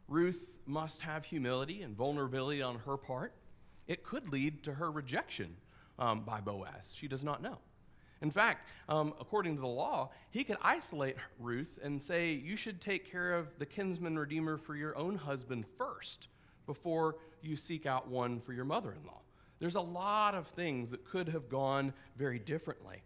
Ruth 0.07 0.57
must 0.65 1.01
have 1.01 1.25
humility 1.25 1.83
and 1.83 1.95
vulnerability 1.95 2.63
on 2.63 2.79
her 2.87 2.97
part. 2.97 3.33
It 3.85 4.03
could 4.03 4.29
lead 4.29 4.63
to 4.63 4.73
her 4.73 4.89
rejection 4.89 5.57
um, 5.99 6.21
by 6.21 6.41
Boaz. 6.41 6.91
She 6.95 7.07
does 7.07 7.23
not 7.23 7.43
know. 7.43 7.59
In 8.21 8.31
fact, 8.31 8.69
um, 8.89 9.13
according 9.19 9.55
to 9.55 9.61
the 9.61 9.67
law, 9.67 10.11
he 10.31 10.43
could 10.43 10.57
isolate 10.61 11.17
Ruth 11.39 11.79
and 11.83 12.01
say, 12.01 12.31
You 12.31 12.55
should 12.55 12.81
take 12.81 13.09
care 13.11 13.33
of 13.33 13.47
the 13.59 13.65
kinsman 13.65 14.17
redeemer 14.17 14.57
for 14.57 14.75
your 14.75 14.97
own 14.97 15.15
husband 15.15 15.65
first 15.77 16.27
before 16.65 17.17
you 17.41 17.55
seek 17.55 17.85
out 17.85 18.07
one 18.07 18.39
for 18.39 18.53
your 18.53 18.65
mother 18.65 18.91
in 18.91 19.05
law. 19.05 19.21
There's 19.59 19.75
a 19.75 19.81
lot 19.81 20.35
of 20.35 20.47
things 20.47 20.91
that 20.91 21.05
could 21.05 21.29
have 21.29 21.49
gone 21.49 21.93
very 22.17 22.39
differently. 22.39 23.03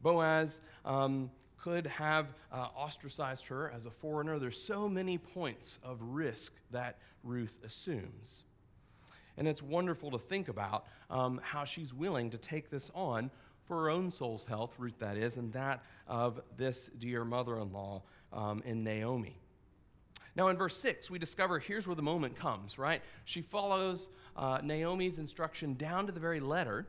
Boaz 0.00 0.60
um, 0.84 1.30
could 1.58 1.86
have 1.86 2.26
uh, 2.52 2.68
ostracized 2.76 3.46
her 3.46 3.70
as 3.74 3.86
a 3.86 3.90
foreigner. 3.90 4.38
There's 4.38 4.60
so 4.60 4.88
many 4.88 5.18
points 5.18 5.78
of 5.82 5.98
risk 6.00 6.52
that 6.70 6.98
Ruth 7.22 7.58
assumes. 7.64 8.44
And 9.36 9.46
it's 9.46 9.62
wonderful 9.62 10.10
to 10.12 10.18
think 10.18 10.48
about 10.48 10.86
um, 11.10 11.40
how 11.42 11.64
she's 11.64 11.92
willing 11.92 12.30
to 12.30 12.38
take 12.38 12.70
this 12.70 12.90
on 12.94 13.30
for 13.66 13.82
her 13.82 13.90
own 13.90 14.10
soul's 14.10 14.44
health, 14.44 14.74
Ruth 14.78 14.98
that 15.00 15.16
is, 15.16 15.36
and 15.36 15.52
that 15.52 15.82
of 16.06 16.40
this 16.56 16.90
dear 16.98 17.24
mother 17.24 17.58
in 17.58 17.72
law 17.72 18.02
um, 18.32 18.62
in 18.64 18.84
Naomi. 18.84 19.36
Now, 20.36 20.48
in 20.48 20.56
verse 20.56 20.76
6, 20.76 21.10
we 21.10 21.18
discover 21.18 21.58
here's 21.58 21.86
where 21.86 21.96
the 21.96 22.02
moment 22.02 22.36
comes, 22.36 22.78
right? 22.78 23.00
She 23.24 23.40
follows 23.40 24.10
uh, 24.36 24.60
Naomi's 24.62 25.18
instruction 25.18 25.74
down 25.74 26.06
to 26.06 26.12
the 26.12 26.20
very 26.20 26.40
letter. 26.40 26.86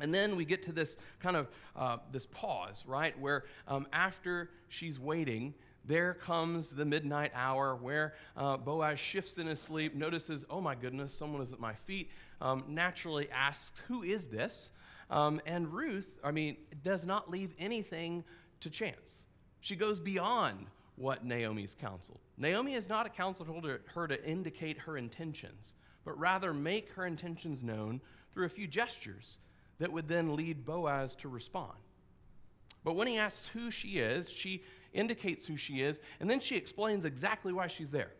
And 0.00 0.14
then 0.14 0.36
we 0.36 0.44
get 0.44 0.64
to 0.64 0.72
this 0.72 0.96
kind 1.20 1.36
of 1.36 1.48
uh, 1.76 1.98
this 2.12 2.26
pause, 2.26 2.84
right, 2.86 3.18
where 3.20 3.44
um, 3.68 3.86
after 3.92 4.50
she's 4.68 4.98
waiting, 4.98 5.54
there 5.84 6.14
comes 6.14 6.70
the 6.70 6.84
midnight 6.84 7.32
hour 7.34 7.74
where 7.76 8.14
uh, 8.36 8.56
Boaz 8.56 8.98
shifts 8.98 9.38
in 9.38 9.46
his 9.46 9.60
sleep, 9.60 9.94
notices, 9.94 10.44
oh 10.48 10.60
my 10.60 10.74
goodness, 10.74 11.12
someone 11.12 11.42
is 11.42 11.52
at 11.52 11.60
my 11.60 11.74
feet, 11.74 12.10
um, 12.40 12.64
naturally 12.68 13.28
asks, 13.30 13.80
who 13.88 14.02
is 14.02 14.26
this? 14.26 14.70
Um, 15.12 15.42
and 15.44 15.70
Ruth, 15.70 16.08
I 16.24 16.30
mean, 16.30 16.56
does 16.82 17.04
not 17.04 17.30
leave 17.30 17.52
anything 17.58 18.24
to 18.60 18.70
chance. 18.70 19.26
She 19.60 19.76
goes 19.76 20.00
beyond 20.00 20.66
what 20.96 21.22
Naomi's 21.22 21.76
counseled. 21.78 22.20
Naomi 22.38 22.74
is 22.74 22.88
not 22.88 23.14
counseled 23.14 23.66
her 23.94 24.06
to 24.08 24.24
indicate 24.24 24.78
her 24.78 24.96
intentions, 24.96 25.74
but 26.06 26.18
rather 26.18 26.54
make 26.54 26.90
her 26.92 27.04
intentions 27.04 27.62
known 27.62 28.00
through 28.32 28.46
a 28.46 28.48
few 28.48 28.66
gestures 28.66 29.38
that 29.78 29.92
would 29.92 30.08
then 30.08 30.34
lead 30.34 30.64
Boaz 30.64 31.14
to 31.16 31.28
respond. 31.28 31.76
But 32.82 32.96
when 32.96 33.06
he 33.06 33.18
asks 33.18 33.48
who 33.48 33.70
she 33.70 33.98
is, 33.98 34.30
she 34.30 34.62
indicates 34.94 35.44
who 35.44 35.58
she 35.58 35.82
is, 35.82 36.00
and 36.20 36.30
then 36.30 36.40
she 36.40 36.56
explains 36.56 37.04
exactly 37.04 37.52
why 37.52 37.66
she's 37.66 37.90
there. 37.90 38.12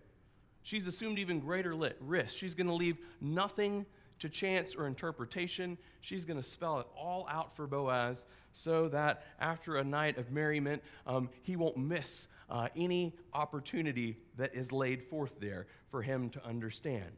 She's 0.62 0.87
assumed 0.87 1.18
even 1.18 1.40
greater 1.40 1.75
risk. 2.00 2.37
She's 2.37 2.54
going 2.54 2.68
to 2.68 2.75
leave 2.75 2.99
nothing 3.20 3.87
to 4.23 4.29
chance 4.29 4.76
or 4.76 4.87
interpretation. 4.87 5.76
She's 6.00 6.25
going 6.25 6.41
to 6.41 6.49
spell 6.49 6.79
it 6.79 6.87
all 6.97 7.26
out 7.29 7.57
for 7.57 7.67
Boaz 7.67 8.25
so 8.52 8.88
that 8.88 9.25
after 9.41 9.76
a 9.76 9.85
night 9.85 10.17
of 10.17 10.31
merriment, 10.31 10.81
um, 11.09 11.29
he 11.43 11.57
won't 11.57 11.76
miss 11.76 12.29
uh, 12.49 12.69
any 12.76 13.17
opportunity 13.35 14.17
that 14.37 14.55
is 14.55 14.71
laid 14.71 15.02
forth 15.02 15.35
there 15.41 15.67
for 15.91 16.02
him 16.02 16.31
to 16.31 16.47
understand. 16.47 17.11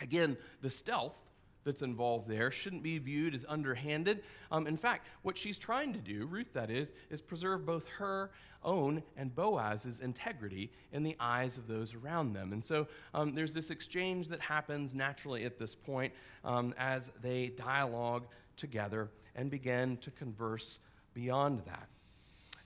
Again, 0.00 0.36
the 0.62 0.70
stealth 0.70 1.14
that's 1.64 1.82
involved 1.82 2.28
there 2.28 2.50
shouldn't 2.50 2.82
be 2.82 2.98
viewed 2.98 3.34
as 3.34 3.44
underhanded. 3.48 4.22
Um, 4.50 4.66
in 4.66 4.76
fact, 4.76 5.06
what 5.22 5.36
she's 5.36 5.58
trying 5.58 5.92
to 5.92 5.98
do, 5.98 6.26
Ruth 6.26 6.52
that 6.52 6.70
is, 6.70 6.92
is 7.10 7.20
preserve 7.20 7.66
both 7.66 7.88
her 7.98 8.30
own 8.62 9.02
and 9.16 9.34
Boaz's 9.34 10.00
integrity 10.00 10.70
in 10.92 11.02
the 11.02 11.16
eyes 11.20 11.58
of 11.58 11.66
those 11.66 11.94
around 11.94 12.32
them. 12.32 12.52
And 12.52 12.62
so 12.62 12.86
um, 13.12 13.34
there's 13.34 13.52
this 13.52 13.70
exchange 13.70 14.28
that 14.28 14.40
happens 14.40 14.94
naturally 14.94 15.44
at 15.44 15.58
this 15.58 15.74
point 15.74 16.12
um, 16.44 16.74
as 16.78 17.10
they 17.22 17.48
dialogue 17.48 18.26
together 18.56 19.10
and 19.34 19.50
begin 19.50 19.96
to 19.98 20.10
converse 20.10 20.78
beyond 21.12 21.62
that. 21.66 21.88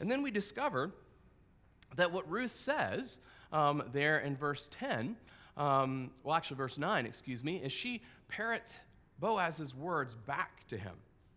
And 0.00 0.10
then 0.10 0.22
we 0.22 0.30
discover 0.30 0.92
that 1.96 2.12
what 2.12 2.28
Ruth 2.30 2.54
says 2.54 3.18
um, 3.52 3.82
there 3.92 4.18
in 4.18 4.36
verse 4.36 4.68
10, 4.72 5.16
um, 5.56 6.12
well, 6.22 6.36
actually, 6.36 6.56
verse 6.56 6.78
9, 6.78 7.04
excuse 7.04 7.42
me, 7.42 7.56
is 7.56 7.72
she 7.72 8.02
parrots 8.28 8.70
Boaz's 9.18 9.75
words 9.75 10.14
back 10.14 10.66
to 10.68 10.76
him. 10.76 10.94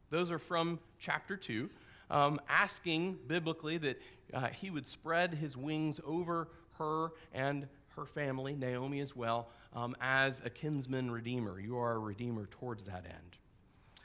Those 0.09 0.31
are 0.31 0.39
from 0.39 0.79
chapter 1.00 1.38
2, 1.38 1.69
um, 2.09 2.39
asking 2.50 3.19
biblically 3.27 3.77
that 3.77 4.01
uh, 4.33 4.47
he 4.47 4.69
would 4.69 4.85
spread 4.85 5.33
his 5.33 5.55
wings 5.55 6.00
over 6.05 6.50
her 6.77 7.11
and 7.33 7.67
her 7.95 8.05
family, 8.05 8.55
Naomi 8.55 9.00
as 9.00 9.15
well, 9.15 9.50
um, 9.73 9.95
as 10.01 10.41
a 10.43 10.50
kinsman 10.50 11.11
redeemer. 11.11 11.59
You 11.59 11.77
are 11.77 11.93
a 11.93 12.00
redeemer 12.00 12.45
towards 12.45 12.85
that 12.85 13.05
end. 13.05 13.38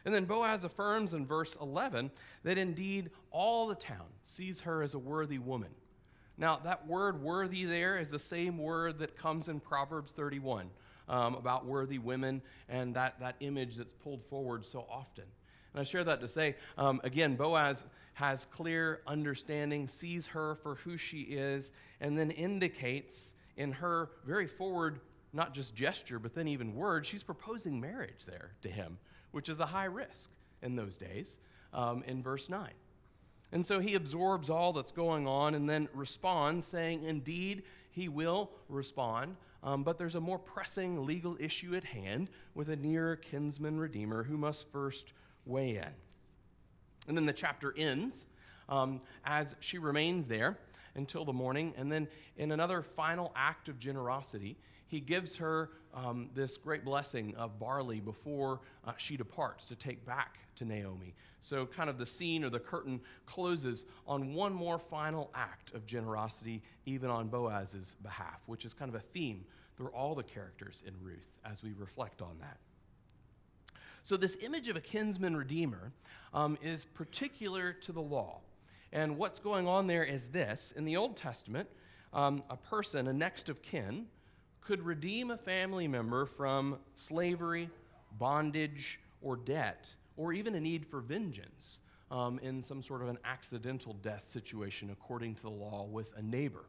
And 0.05 0.15
then 0.15 0.25
Boaz 0.25 0.63
affirms 0.63 1.15
in 1.15 1.27
verse 1.27 1.57
11 1.61 2.13
that 2.45 2.59
indeed 2.59 3.11
all 3.33 3.67
the 3.67 3.75
town 3.75 4.07
sees 4.23 4.61
her 4.61 4.83
as 4.83 4.95
a 4.95 4.99
worthy 4.99 5.39
woman. 5.39 5.71
Now, 6.39 6.61
that 6.65 6.87
word 6.87 7.23
worthy 7.23 7.65
there 7.65 7.99
is 7.99 8.11
the 8.11 8.19
same 8.19 8.59
word 8.59 8.99
that 9.01 9.17
comes 9.17 9.49
in 9.49 9.59
Proverbs 9.59 10.13
31 10.13 10.71
um, 11.09 11.35
about 11.35 11.67
worthy 11.67 11.99
women 11.99 12.43
and 12.69 12.95
that, 12.95 13.19
that 13.21 13.37
image 13.41 13.77
that's 13.77 13.93
pulled 13.93 14.25
forward 14.25 14.65
so 14.65 14.87
often. 14.91 15.25
And 15.73 15.81
I 15.81 15.85
share 15.85 16.05
that 16.05 16.21
to 16.21 16.29
say, 16.29 16.57
um, 16.79 17.01
again, 17.05 17.37
Boaz 17.37 17.85
has 18.15 18.47
clear 18.51 19.01
understanding, 19.07 19.89
sees 19.89 20.27
her 20.29 20.57
for 20.63 20.77
who 20.77 20.97
she 20.97 21.21
is, 21.21 21.71
and 22.01 22.19
then 22.19 22.31
indicates 22.31 23.35
in 23.57 23.73
her 23.73 24.11
very 24.25 24.47
forward, 24.47 25.01
not 25.33 25.53
just 25.53 25.75
gesture, 25.75 26.19
but 26.19 26.35
then 26.35 26.49
even 26.49 26.75
word, 26.75 27.05
she's 27.05 27.23
proposing 27.23 27.79
marriage 27.79 28.25
there 28.27 28.53
to 28.63 28.71
him, 28.71 28.99
which 29.33 29.49
is 29.49 29.61
a 29.61 29.67
high 29.67 29.85
risk 29.85 30.31
in 30.63 30.77
those 30.77 30.97
days, 30.97 31.37
um, 31.75 32.03
in 32.07 32.23
verse 32.23 32.49
9. 32.49 32.71
And 33.53 33.67
so 33.67 33.79
he 33.79 33.95
absorbs 33.95 34.51
all 34.51 34.73
that's 34.73 34.93
going 34.93 35.27
on 35.27 35.55
and 35.55 35.69
then 35.69 35.89
responds, 35.95 36.67
saying, 36.67 37.05
Indeed, 37.05 37.63
he 37.91 38.09
will 38.09 38.51
respond. 38.69 39.37
Um, 39.67 39.83
but 39.83 39.99
there's 39.99 40.15
a 40.15 40.21
more 40.21 40.39
pressing 40.39 41.05
legal 41.05 41.37
issue 41.41 41.75
at 41.75 41.83
hand 41.83 42.31
with 42.55 42.71
a 42.71 42.77
near 42.77 43.17
kinsman 43.17 43.81
redeemer 43.81 44.23
who 44.23 44.39
must 44.39 44.71
first 44.71 45.13
weigh 45.45 45.77
in. 45.77 45.89
And 47.09 47.17
then 47.17 47.27
the 47.27 47.33
chapter 47.33 47.75
ends 47.77 48.27
um, 48.69 49.01
as 49.25 49.57
she 49.59 49.79
remains 49.79 50.29
there 50.29 50.57
until 50.95 51.25
the 51.25 51.33
morning. 51.33 51.75
And 51.77 51.91
then, 51.91 52.07
in 52.37 52.53
another 52.53 52.83
final 52.83 53.33
act 53.35 53.69
of 53.69 53.81
generosity, 53.81 54.57
he 54.87 55.01
gives 55.01 55.37
her 55.37 55.71
um, 55.97 56.29
this 56.35 56.59
great 56.59 56.85
blessing 56.85 57.35
of 57.37 57.59
barley 57.59 58.01
before 58.01 58.61
uh, 58.87 58.93
she 58.99 59.17
departs 59.17 59.65
to 59.67 59.75
take 59.75 60.05
back 60.05 60.39
to 60.57 60.65
Naomi. 60.65 61.15
So, 61.41 61.65
kind 61.65 61.89
of 61.89 61.97
the 61.99 62.07
scene 62.07 62.45
or 62.45 62.51
the 62.51 62.61
curtain 62.61 63.01
closes 63.25 63.87
on 64.07 64.35
one 64.35 64.53
more 64.53 64.79
final 64.79 65.31
act 65.35 65.75
of 65.75 65.87
generosity, 65.87 66.63
even 66.85 67.09
on 67.09 67.29
Boaz's 67.29 67.97
behalf, 68.03 68.41
which 68.47 68.65
is 68.65 68.75
kind 68.75 68.89
of 68.89 68.95
a 68.95 69.01
theme 69.01 69.45
through 69.77 69.89
all 69.89 70.15
the 70.15 70.23
characters 70.23 70.83
in 70.87 70.95
Ruth 71.03 71.29
as 71.45 71.63
we 71.63 71.73
reflect 71.73 72.21
on 72.21 72.37
that. 72.41 72.59
So, 74.03 74.17
this 74.17 74.37
image 74.43 74.69
of 74.69 74.77
a 74.77 74.81
kinsman 74.81 75.35
redeemer 75.37 75.93
um, 76.35 76.59
is 76.63 76.85
particular 76.85 77.73
to 77.73 77.93
the 77.93 78.03
law. 78.03 78.41
And 78.93 79.19
what's 79.19 79.39
going 79.39 79.67
on 79.67 79.87
there 79.87 80.05
is 80.05 80.27
this 80.27 80.73
in 80.77 80.85
the 80.85 80.97
Old 80.97 81.17
Testament, 81.17 81.69
um, 82.13 82.43
a 82.51 82.57
person, 82.57 83.09
a 83.09 83.13
next 83.13 83.49
of 83.49 83.63
kin, 83.63 84.07
could 84.67 84.85
redeem 84.85 85.31
a 85.31 85.37
family 85.37 85.87
member 85.87 86.27
from 86.27 86.77
slavery, 86.95 87.71
bondage, 88.19 88.99
or 89.23 89.37
debt, 89.37 89.95
or 90.17 90.33
even 90.33 90.57
a 90.57 90.61
need 90.61 90.85
for 90.85 91.01
vengeance 91.01 91.81
um, 92.11 92.41
in 92.43 92.63
some 92.63 92.83
sort 92.83 93.01
of 93.01 93.09
an 93.09 93.19
accidental 93.25 93.95
death 94.03 94.25
situation 94.25 94.91
according 94.91 95.35
to 95.37 95.43
the 95.43 95.51
law 95.51 95.87
with 95.91 96.11
a 96.17 96.23
neighbor. 96.23 96.65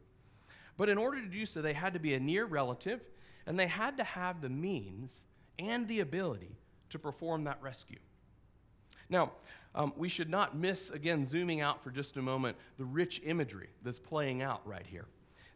But 0.77 0.89
in 0.89 0.97
order 0.99 1.19
to 1.19 1.27
do 1.27 1.45
so, 1.45 1.61
they 1.61 1.73
had 1.73 1.93
to 1.93 1.99
be 1.99 2.13
a 2.13 2.19
near 2.19 2.45
relative 2.45 3.01
and 3.47 3.57
they 3.57 3.67
had 3.67 3.97
to 3.97 4.03
have 4.03 4.41
the 4.41 4.49
means 4.49 5.23
and 5.57 5.87
the 5.87 6.01
ability 6.01 6.55
to 6.89 6.99
perform 6.99 7.45
that 7.45 7.57
rescue. 7.61 7.99
Now, 9.09 9.31
um, 9.73 9.93
we 9.95 10.09
should 10.09 10.29
not 10.29 10.55
miss, 10.55 10.91
again, 10.91 11.25
zooming 11.25 11.61
out 11.61 11.83
for 11.83 11.89
just 11.89 12.17
a 12.17 12.21
moment, 12.21 12.57
the 12.77 12.85
rich 12.85 13.21
imagery 13.25 13.69
that's 13.83 13.99
playing 13.99 14.41
out 14.41 14.61
right 14.67 14.85
here. 14.85 15.05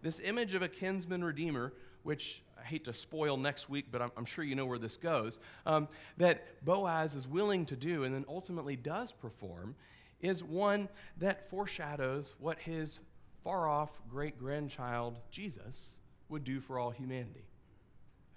This 0.01 0.19
image 0.23 0.53
of 0.53 0.61
a 0.61 0.67
kinsman 0.67 1.23
redeemer, 1.23 1.73
which 2.03 2.41
I 2.59 2.63
hate 2.63 2.85
to 2.85 2.93
spoil 2.93 3.37
next 3.37 3.69
week, 3.69 3.87
but 3.91 4.01
I'm, 4.01 4.11
I'm 4.15 4.25
sure 4.25 4.43
you 4.43 4.55
know 4.55 4.65
where 4.65 4.77
this 4.77 4.97
goes, 4.97 5.39
um, 5.65 5.87
that 6.17 6.63
Boaz 6.63 7.15
is 7.15 7.27
willing 7.27 7.65
to 7.67 7.75
do 7.75 8.03
and 8.03 8.13
then 8.13 8.25
ultimately 8.27 8.75
does 8.75 9.11
perform, 9.11 9.75
is 10.21 10.43
one 10.43 10.89
that 11.17 11.49
foreshadows 11.49 12.35
what 12.39 12.59
his 12.59 13.01
far 13.43 13.67
off 13.67 13.99
great 14.09 14.37
grandchild, 14.37 15.17
Jesus, 15.31 15.97
would 16.29 16.43
do 16.43 16.59
for 16.59 16.77
all 16.77 16.91
humanity. 16.91 17.45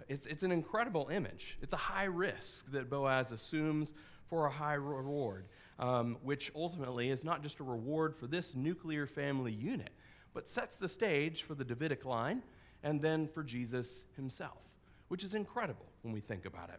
It's, 0.09 0.27
it's 0.27 0.43
an 0.43 0.53
incredible 0.53 1.09
image. 1.11 1.59
It's 1.63 1.73
a 1.73 1.79
high 1.79 2.05
risk 2.05 2.71
that 2.73 2.91
Boaz 2.91 3.33
assumes 3.33 3.95
for 4.29 4.47
a 4.47 4.51
high 4.51 4.75
reward, 4.75 5.47
um, 5.79 6.17
which 6.23 6.51
ultimately 6.55 7.11
is 7.11 7.25
not 7.25 7.43
just 7.43 7.61
a 7.61 7.65
reward 7.65 8.17
for 8.17 8.27
this 8.27 8.55
nuclear 8.55 9.07
family 9.07 9.53
unit, 9.53 9.91
but 10.33 10.49
sets 10.49 10.79
the 10.79 10.89
stage 10.89 11.43
for 11.43 11.55
the 11.55 11.65
Davidic 11.65 12.05
line 12.05 12.43
and 12.85 13.01
then 13.01 13.27
for 13.27 13.43
Jesus 13.43 14.05
himself, 14.15 14.59
which 15.09 15.25
is 15.25 15.35
incredible 15.35 15.87
when 16.03 16.13
we 16.15 16.21
think 16.21 16.45
about 16.45 16.69
it. 16.69 16.79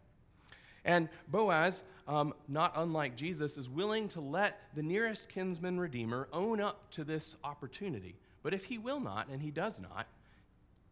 And 0.85 1.09
Boaz, 1.27 1.83
um, 2.07 2.33
not 2.47 2.71
unlike 2.75 3.15
Jesus, 3.17 3.57
is 3.57 3.67
willing 3.67 4.07
to 4.09 4.21
let 4.21 4.61
the 4.75 4.83
nearest 4.83 5.27
kinsman 5.27 5.79
redeemer 5.79 6.29
own 6.31 6.61
up 6.61 6.91
to 6.91 7.03
this 7.03 7.35
opportunity. 7.43 8.15
But 8.43 8.53
if 8.53 8.65
he 8.65 8.77
will 8.77 8.99
not, 8.99 9.27
and 9.27 9.41
he 9.41 9.49
does 9.49 9.81
not, 9.81 10.05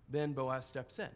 then 0.10 0.34
Boaz 0.34 0.65
steps 0.65 0.98
in. 0.98 1.10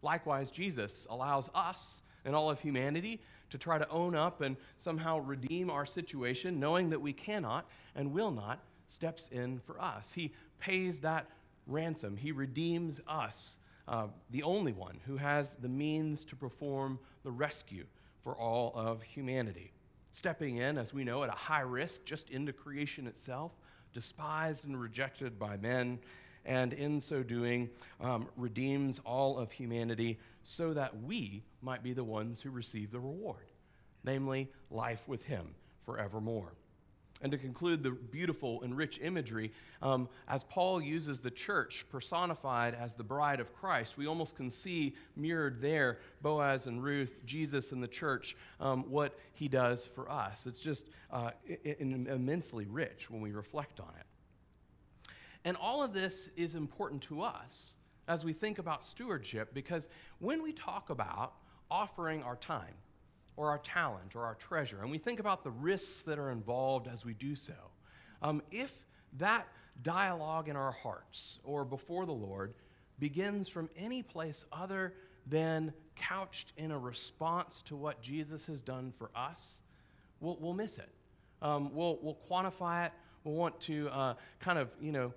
Likewise, 0.00 0.50
Jesus 0.50 1.06
allows 1.10 1.50
us 1.54 2.00
and 2.24 2.34
all 2.34 2.50
of 2.50 2.60
humanity 2.60 3.20
to 3.50 3.58
try 3.58 3.76
to 3.76 3.88
own 3.90 4.14
up 4.14 4.40
and 4.40 4.56
somehow 4.78 5.18
redeem 5.18 5.68
our 5.68 5.84
situation, 5.84 6.58
knowing 6.58 6.88
that 6.90 7.00
we 7.00 7.12
cannot 7.12 7.66
and 7.94 8.12
will 8.12 8.30
not, 8.30 8.60
steps 8.88 9.28
in 9.30 9.60
for 9.66 9.80
us. 9.80 10.12
He 10.14 10.32
pays 10.58 11.00
that 11.00 11.26
ransom, 11.66 12.16
He 12.16 12.32
redeems 12.32 13.00
us 13.06 13.56
uh, 13.86 14.06
the 14.30 14.42
only 14.42 14.72
one 14.72 14.98
who 15.06 15.16
has 15.16 15.54
the 15.60 15.68
means 15.68 16.24
to 16.26 16.36
perform 16.36 16.98
the 17.22 17.30
rescue 17.30 17.84
for 18.22 18.34
all 18.34 18.72
of 18.74 19.02
humanity. 19.02 19.72
Stepping 20.12 20.58
in, 20.58 20.78
as 20.78 20.94
we 20.94 21.04
know, 21.04 21.22
at 21.22 21.28
a 21.28 21.32
high 21.32 21.60
risk, 21.60 22.04
just 22.04 22.30
into 22.30 22.52
creation 22.52 23.06
itself, 23.06 23.52
despised 23.92 24.64
and 24.64 24.80
rejected 24.80 25.38
by 25.38 25.56
men, 25.56 25.98
and 26.46 26.72
in 26.72 27.00
so 27.00 27.22
doing, 27.22 27.68
um, 28.00 28.28
redeems 28.36 29.00
all 29.04 29.38
of 29.38 29.50
humanity 29.52 30.18
so 30.42 30.72
that 30.74 31.02
we 31.02 31.42
might 31.62 31.82
be 31.82 31.92
the 31.92 32.04
ones 32.04 32.40
who 32.40 32.50
receive 32.50 32.90
the 32.90 33.00
reward, 33.00 33.50
namely 34.04 34.50
life 34.70 35.02
with 35.06 35.24
Him 35.24 35.54
forevermore. 35.84 36.52
And 37.24 37.32
to 37.32 37.38
conclude 37.38 37.82
the 37.82 37.90
beautiful 37.90 38.62
and 38.62 38.76
rich 38.76 39.00
imagery, 39.02 39.50
um, 39.80 40.10
as 40.28 40.44
Paul 40.44 40.82
uses 40.82 41.20
the 41.20 41.30
church 41.30 41.86
personified 41.90 42.74
as 42.74 42.96
the 42.96 43.02
bride 43.02 43.40
of 43.40 43.50
Christ, 43.54 43.96
we 43.96 44.06
almost 44.06 44.36
can 44.36 44.50
see 44.50 44.94
mirrored 45.16 45.62
there 45.62 46.00
Boaz 46.20 46.66
and 46.66 46.84
Ruth, 46.84 47.24
Jesus 47.24 47.72
and 47.72 47.82
the 47.82 47.88
church, 47.88 48.36
um, 48.60 48.84
what 48.90 49.18
he 49.32 49.48
does 49.48 49.86
for 49.86 50.10
us. 50.10 50.44
It's 50.44 50.60
just 50.60 50.90
uh, 51.10 51.30
immensely 51.64 52.66
rich 52.66 53.08
when 53.08 53.22
we 53.22 53.32
reflect 53.32 53.80
on 53.80 53.92
it. 53.98 55.10
And 55.46 55.56
all 55.56 55.82
of 55.82 55.94
this 55.94 56.28
is 56.36 56.54
important 56.54 57.00
to 57.04 57.22
us 57.22 57.76
as 58.06 58.22
we 58.22 58.34
think 58.34 58.58
about 58.58 58.84
stewardship 58.84 59.54
because 59.54 59.88
when 60.18 60.42
we 60.42 60.52
talk 60.52 60.90
about 60.90 61.32
offering 61.70 62.22
our 62.22 62.36
time 62.36 62.74
or 63.36 63.50
our 63.50 63.58
talent 63.58 64.14
or 64.14 64.24
our 64.24 64.34
treasure, 64.34 64.78
and 64.82 64.90
we 64.90 64.98
think 64.98 65.20
about 65.20 65.42
the 65.44 65.50
risks 65.50 66.02
that 66.02 66.18
are 66.18 66.30
involved 66.30 66.86
as 66.86 67.04
we 67.04 67.14
do 67.14 67.34
so, 67.34 67.54
um, 68.22 68.42
if 68.50 68.72
that 69.18 69.46
dialogue 69.82 70.48
in 70.48 70.56
our 70.56 70.72
hearts 70.72 71.38
or 71.44 71.64
before 71.64 72.06
the 72.06 72.12
Lord 72.12 72.54
begins 72.98 73.48
from 73.48 73.68
any 73.76 74.02
place 74.02 74.44
other 74.52 74.94
than 75.26 75.72
couched 75.96 76.52
in 76.56 76.70
a 76.70 76.78
response 76.78 77.62
to 77.66 77.76
what 77.76 78.00
Jesus 78.00 78.46
has 78.46 78.62
done 78.62 78.92
for 78.98 79.10
us, 79.16 79.60
we'll, 80.20 80.38
we'll 80.40 80.54
miss 80.54 80.78
it. 80.78 80.88
Um, 81.42 81.74
we'll, 81.74 81.98
we'll 82.02 82.18
quantify 82.28 82.86
it. 82.86 82.92
We'll 83.24 83.34
want 83.34 83.60
to 83.62 83.88
uh, 83.88 84.14
kind 84.38 84.58
of, 84.58 84.70
you 84.80 84.92
know, 84.92 85.12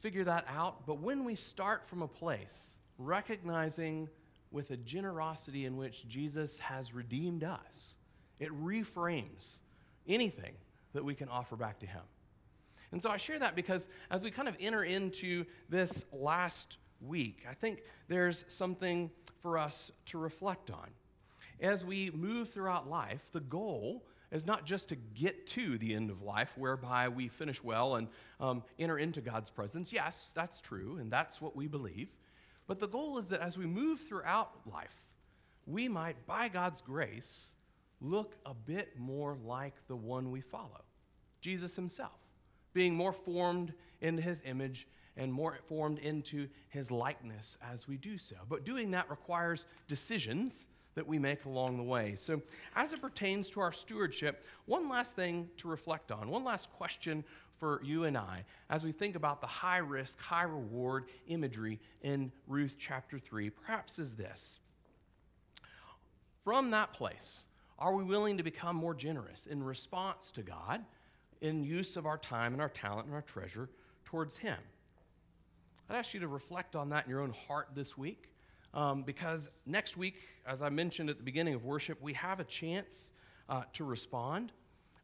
figure 0.00 0.24
that 0.24 0.46
out. 0.48 0.86
But 0.86 1.00
when 1.00 1.24
we 1.24 1.34
start 1.34 1.86
from 1.86 2.02
a 2.02 2.08
place 2.08 2.70
recognizing 2.98 4.08
with 4.50 4.70
a 4.70 4.76
generosity 4.76 5.64
in 5.64 5.76
which 5.76 6.08
Jesus 6.08 6.58
has 6.58 6.94
redeemed 6.94 7.44
us, 7.44 7.96
it 8.38 8.50
reframes 8.52 9.58
anything 10.06 10.54
that 10.92 11.04
we 11.04 11.14
can 11.14 11.28
offer 11.28 11.56
back 11.56 11.80
to 11.80 11.86
Him. 11.86 12.02
And 12.92 13.02
so 13.02 13.10
I 13.10 13.16
share 13.16 13.38
that 13.38 13.56
because 13.56 13.88
as 14.10 14.22
we 14.22 14.30
kind 14.30 14.48
of 14.48 14.56
enter 14.60 14.84
into 14.84 15.44
this 15.68 16.04
last 16.12 16.78
week, 17.00 17.44
I 17.48 17.54
think 17.54 17.82
there's 18.08 18.44
something 18.48 19.10
for 19.42 19.58
us 19.58 19.90
to 20.06 20.18
reflect 20.18 20.70
on. 20.70 20.88
As 21.60 21.84
we 21.84 22.10
move 22.10 22.50
throughout 22.50 22.88
life, 22.88 23.22
the 23.32 23.40
goal 23.40 24.04
is 24.32 24.44
not 24.44 24.64
just 24.64 24.88
to 24.88 24.96
get 24.96 25.46
to 25.46 25.78
the 25.78 25.94
end 25.94 26.10
of 26.10 26.22
life 26.22 26.52
whereby 26.56 27.08
we 27.08 27.28
finish 27.28 27.62
well 27.62 27.96
and 27.96 28.08
um, 28.40 28.62
enter 28.78 28.98
into 28.98 29.20
God's 29.20 29.50
presence. 29.50 29.92
Yes, 29.92 30.32
that's 30.34 30.60
true, 30.60 30.98
and 31.00 31.10
that's 31.10 31.40
what 31.40 31.56
we 31.56 31.66
believe. 31.66 32.08
But 32.66 32.80
the 32.80 32.88
goal 32.88 33.18
is 33.18 33.28
that 33.28 33.40
as 33.40 33.56
we 33.56 33.66
move 33.66 34.00
throughout 34.00 34.50
life, 34.70 35.02
we 35.66 35.88
might, 35.88 36.26
by 36.26 36.48
God's 36.48 36.80
grace, 36.80 37.52
look 38.00 38.36
a 38.44 38.54
bit 38.54 38.98
more 38.98 39.36
like 39.44 39.74
the 39.88 39.96
one 39.96 40.30
we 40.30 40.40
follow 40.40 40.84
Jesus 41.40 41.76
himself, 41.76 42.18
being 42.72 42.94
more 42.94 43.12
formed 43.12 43.72
into 44.00 44.22
his 44.22 44.42
image 44.44 44.86
and 45.16 45.32
more 45.32 45.58
formed 45.68 45.98
into 45.98 46.48
his 46.68 46.90
likeness 46.90 47.56
as 47.72 47.88
we 47.88 47.96
do 47.96 48.18
so. 48.18 48.36
But 48.48 48.64
doing 48.64 48.90
that 48.90 49.08
requires 49.10 49.66
decisions 49.88 50.66
that 50.96 51.06
we 51.06 51.18
make 51.18 51.44
along 51.44 51.76
the 51.76 51.82
way. 51.82 52.14
So, 52.16 52.42
as 52.74 52.92
it 52.92 53.00
pertains 53.00 53.48
to 53.50 53.60
our 53.60 53.70
stewardship, 53.70 54.44
one 54.64 54.88
last 54.88 55.14
thing 55.14 55.48
to 55.58 55.68
reflect 55.68 56.10
on, 56.10 56.28
one 56.28 56.42
last 56.42 56.72
question 56.72 57.22
for 57.58 57.80
you 57.84 58.04
and 58.04 58.18
I 58.18 58.44
as 58.68 58.82
we 58.82 58.92
think 58.92 59.14
about 59.14 59.40
the 59.40 59.46
high 59.46 59.78
risk, 59.78 60.18
high 60.20 60.42
reward 60.42 61.04
imagery 61.28 61.78
in 62.02 62.32
Ruth 62.48 62.76
chapter 62.78 63.18
3, 63.18 63.50
perhaps 63.50 63.98
is 63.98 64.14
this. 64.14 64.58
From 66.44 66.70
that 66.70 66.92
place, 66.92 67.46
are 67.78 67.94
we 67.94 68.02
willing 68.02 68.38
to 68.38 68.42
become 68.42 68.76
more 68.76 68.94
generous 68.94 69.46
in 69.46 69.62
response 69.62 70.30
to 70.32 70.42
God 70.42 70.84
in 71.42 71.62
use 71.62 71.96
of 71.96 72.06
our 72.06 72.18
time 72.18 72.54
and 72.54 72.62
our 72.62 72.68
talent 72.68 73.06
and 73.06 73.14
our 73.14 73.22
treasure 73.22 73.68
towards 74.04 74.38
Him? 74.38 74.58
I'd 75.90 75.96
ask 75.96 76.14
you 76.14 76.20
to 76.20 76.28
reflect 76.28 76.74
on 76.74 76.88
that 76.90 77.04
in 77.04 77.10
your 77.10 77.20
own 77.20 77.34
heart 77.46 77.68
this 77.74 77.98
week 77.98 78.30
um, 78.74 79.02
because 79.02 79.50
next 79.64 79.96
week, 79.96 80.16
as 80.46 80.62
I 80.62 80.68
mentioned 80.68 81.10
at 81.10 81.16
the 81.18 81.24
beginning 81.24 81.54
of 81.54 81.64
worship, 81.64 82.00
we 82.00 82.12
have 82.14 82.40
a 82.40 82.44
chance 82.44 83.10
uh, 83.48 83.62
to 83.74 83.84
respond. 83.84 84.52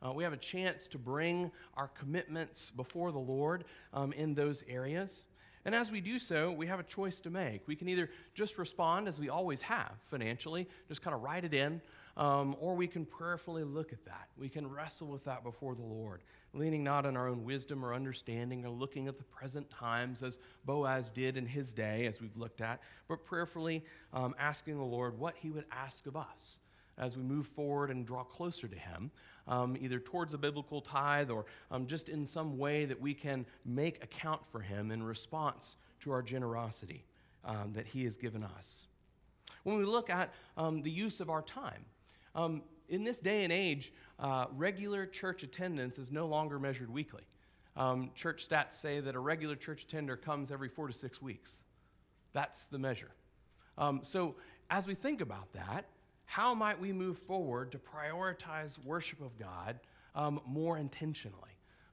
Uh, 0.05 0.13
we 0.13 0.25
have 0.25 0.33
a 0.33 0.39
chance 0.39 0.89
to 0.89 0.99
bring 0.99 1.51
our 1.77 1.89
commitments 1.89 2.71
before 2.71 3.13
the 3.13 3.19
Lord 3.19 3.65
um, 3.93 4.13
in 4.13 4.35
those 4.35 4.65
areas. 4.69 5.27
And 5.65 5.75
as 5.75 5.93
we 5.93 6.01
do 6.01 6.19
so, 6.19 6.51
we 6.51 6.67
have 6.67 6.81
a 6.81 6.85
choice 6.85 7.21
to 7.21 7.31
make. 7.31 7.69
We 7.69 7.77
can 7.77 7.89
either 7.89 8.11
just 8.35 8.59
respond 8.59 9.07
as 9.07 9.21
we 9.21 9.29
always 9.29 9.63
have 9.63 9.93
financially, 10.11 10.69
just 10.89 11.03
kind 11.03 11.15
of 11.15 11.23
write 11.23 11.45
it 11.45 11.55
in, 11.55 11.81
um, 12.17 12.57
or 12.61 12.75
we 12.75 12.87
can 12.87 13.05
prayerfully 13.05 13.65
look 13.65 13.93
at 13.93 14.05
that. 14.05 14.29
We 14.37 14.49
can 14.49 14.69
wrestle 14.69 15.09
with 15.09 15.25
that 15.25 15.43
before 15.43 15.75
the 15.75 15.83
Lord, 15.83 16.23
leaning 16.53 16.85
not 16.85 17.07
on 17.07 17.17
our 17.17 17.29
own 17.29 17.45
wisdom 17.45 17.85
or 17.85 17.95
understanding 17.95 18.65
or 18.65 18.71
looking 18.71 19.09
at 19.09 19.19
the 19.19 19.25
present 19.25 19.71
times 19.71 20.23
as 20.23 20.39
Boaz 20.65 21.11
did 21.11 21.37
in 21.37 21.47
his 21.47 21.73
day, 21.73 22.07
as 22.07 22.21
we've 22.21 22.37
looked 22.37 22.61
at, 22.61 22.81
but 23.09 23.25
prayerfully 23.25 23.85
um, 24.13 24.35
asking 24.39 24.77
the 24.77 24.85
Lord 24.85 25.19
what 25.19 25.35
he 25.37 25.51
would 25.51 25.65
ask 25.73 26.07
of 26.07 26.17
us 26.17 26.59
as 26.99 27.17
we 27.17 27.23
move 27.23 27.47
forward 27.47 27.91
and 27.91 28.07
draw 28.07 28.23
closer 28.23 28.69
to 28.69 28.77
Him, 28.77 29.11
um, 29.49 29.77
either 29.81 29.99
towards 29.99 30.35
a 30.35 30.39
biblical 30.39 30.81
tithe 30.81 31.31
or 31.31 31.47
um, 31.71 31.87
just 31.87 32.09
in 32.09 32.27
some 32.27 32.59
way 32.59 32.85
that 32.85 33.01
we 33.01 33.15
can 33.15 33.47
make 33.65 34.03
account 34.03 34.41
for 34.51 34.61
Him 34.61 34.91
in 34.91 35.03
response 35.03 35.77
to 36.01 36.13
our 36.13 36.23
generosity 36.23 37.05
um, 37.45 37.73
that 37.75 37.87
He 37.87 38.05
has 38.05 38.17
given 38.17 38.45
us. 38.45 38.87
When 39.65 39.79
we 39.79 39.85
look 39.85 40.11
at 40.11 40.33
um, 40.57 40.83
the 40.83 40.91
use 40.91 41.21
of 41.21 41.31
our 41.31 41.43
time, 41.43 41.85
um, 42.35 42.63
in 42.89 43.05
this 43.05 43.19
day 43.19 43.45
and 43.45 43.53
age, 43.53 43.93
uh, 44.19 44.47
regular 44.55 45.07
church 45.07 45.43
attendance 45.43 45.99
is 45.99 46.11
no 46.11 46.27
longer 46.27 46.59
measured 46.59 46.91
weekly. 46.91 47.23
Um, 47.77 48.11
church 48.15 48.49
stats 48.49 48.75
say 48.75 49.01
that 49.01 49.15
a 49.15 49.19
regular 49.19 49.57
church 49.57 49.85
attender 49.85 50.17
comes 50.17 50.51
every 50.51 50.69
four 50.69 50.87
to 50.89 50.93
six 50.93 51.23
weeks. 51.23 51.53
That's 52.33 52.67
the 52.67 52.79
measure. 52.79 53.11
Um, 53.79 54.01
so, 54.03 54.35
as 54.71 54.87
we 54.87 54.95
think 54.95 55.21
about 55.21 55.53
that, 55.55 55.87
how 56.27 56.55
might 56.55 56.79
we 56.81 56.93
move 56.93 57.19
forward 57.19 57.73
to 57.73 57.79
prioritize 57.79 58.83
worship 58.85 59.21
of 59.21 59.39
God 59.39 59.81
um, 60.15 60.41
more 60.47 60.79
intentionally? 60.79 61.39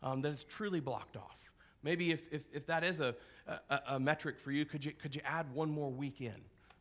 Um, 0.01 0.21
that 0.21 0.31
it's 0.31 0.45
truly 0.45 0.79
blocked 0.79 1.17
off. 1.17 1.39
Maybe 1.83 2.11
if, 2.11 2.21
if, 2.31 2.41
if 2.53 2.65
that 2.67 2.83
is 2.83 2.99
a, 2.99 3.15
a, 3.47 3.79
a, 3.89 3.99
metric 3.99 4.37
for 4.37 4.51
you, 4.51 4.65
could 4.65 4.83
you, 4.83 4.91
could 4.91 5.15
you 5.15 5.21
add 5.23 5.53
one 5.53 5.69
more 5.69 5.89
week 5.89 6.21
in 6.21 6.35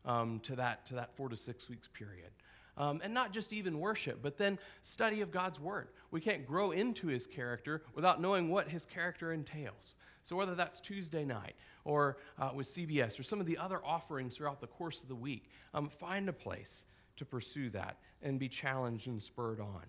um, 0.05 0.39
to, 0.41 0.55
that, 0.57 0.85
to 0.87 0.95
that 0.95 1.15
four 1.15 1.29
to 1.29 1.37
six 1.37 1.69
weeks 1.69 1.87
period? 1.87 2.31
Um, 2.79 3.01
and 3.03 3.13
not 3.13 3.33
just 3.33 3.53
even 3.53 3.79
worship, 3.79 4.19
but 4.23 4.37
then 4.37 4.57
study 4.81 5.21
of 5.21 5.31
God's 5.31 5.59
Word. 5.59 5.89
We 6.11 6.21
can't 6.21 6.47
grow 6.47 6.71
into 6.71 7.07
His 7.07 7.27
character 7.27 7.83
without 7.93 8.21
knowing 8.21 8.49
what 8.49 8.69
His 8.69 8.85
character 8.85 9.33
entails. 9.33 9.95
So, 10.23 10.35
whether 10.35 10.55
that's 10.55 10.79
Tuesday 10.79 11.25
night 11.25 11.55
or 11.83 12.17
uh, 12.39 12.51
with 12.55 12.67
CBS 12.67 13.19
or 13.19 13.23
some 13.23 13.39
of 13.41 13.45
the 13.45 13.57
other 13.57 13.81
offerings 13.85 14.37
throughout 14.37 14.61
the 14.61 14.67
course 14.67 15.01
of 15.01 15.09
the 15.09 15.15
week, 15.15 15.49
um, 15.73 15.89
find 15.89 16.29
a 16.29 16.33
place 16.33 16.85
to 17.17 17.25
pursue 17.25 17.69
that 17.71 17.97
and 18.21 18.39
be 18.39 18.47
challenged 18.47 19.07
and 19.07 19.21
spurred 19.21 19.59
on. 19.59 19.83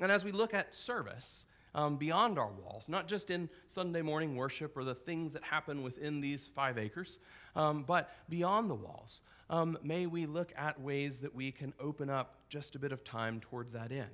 And 0.00 0.10
as 0.10 0.24
we 0.24 0.32
look 0.32 0.54
at 0.54 0.74
service, 0.74 1.44
um, 1.74 1.96
beyond 1.96 2.38
our 2.38 2.50
walls, 2.50 2.88
not 2.88 3.08
just 3.08 3.30
in 3.30 3.48
Sunday 3.66 4.02
morning 4.02 4.36
worship 4.36 4.76
or 4.76 4.84
the 4.84 4.94
things 4.94 5.32
that 5.32 5.42
happen 5.42 5.82
within 5.82 6.20
these 6.20 6.48
five 6.54 6.78
acres, 6.78 7.18
um, 7.56 7.82
but 7.82 8.10
beyond 8.28 8.70
the 8.70 8.74
walls. 8.74 9.22
Um, 9.52 9.76
may 9.82 10.06
we 10.06 10.24
look 10.24 10.50
at 10.56 10.80
ways 10.80 11.18
that 11.18 11.34
we 11.34 11.52
can 11.52 11.74
open 11.78 12.08
up 12.08 12.36
just 12.48 12.74
a 12.74 12.78
bit 12.78 12.90
of 12.90 13.04
time 13.04 13.38
towards 13.38 13.74
that 13.74 13.92
end. 13.92 14.08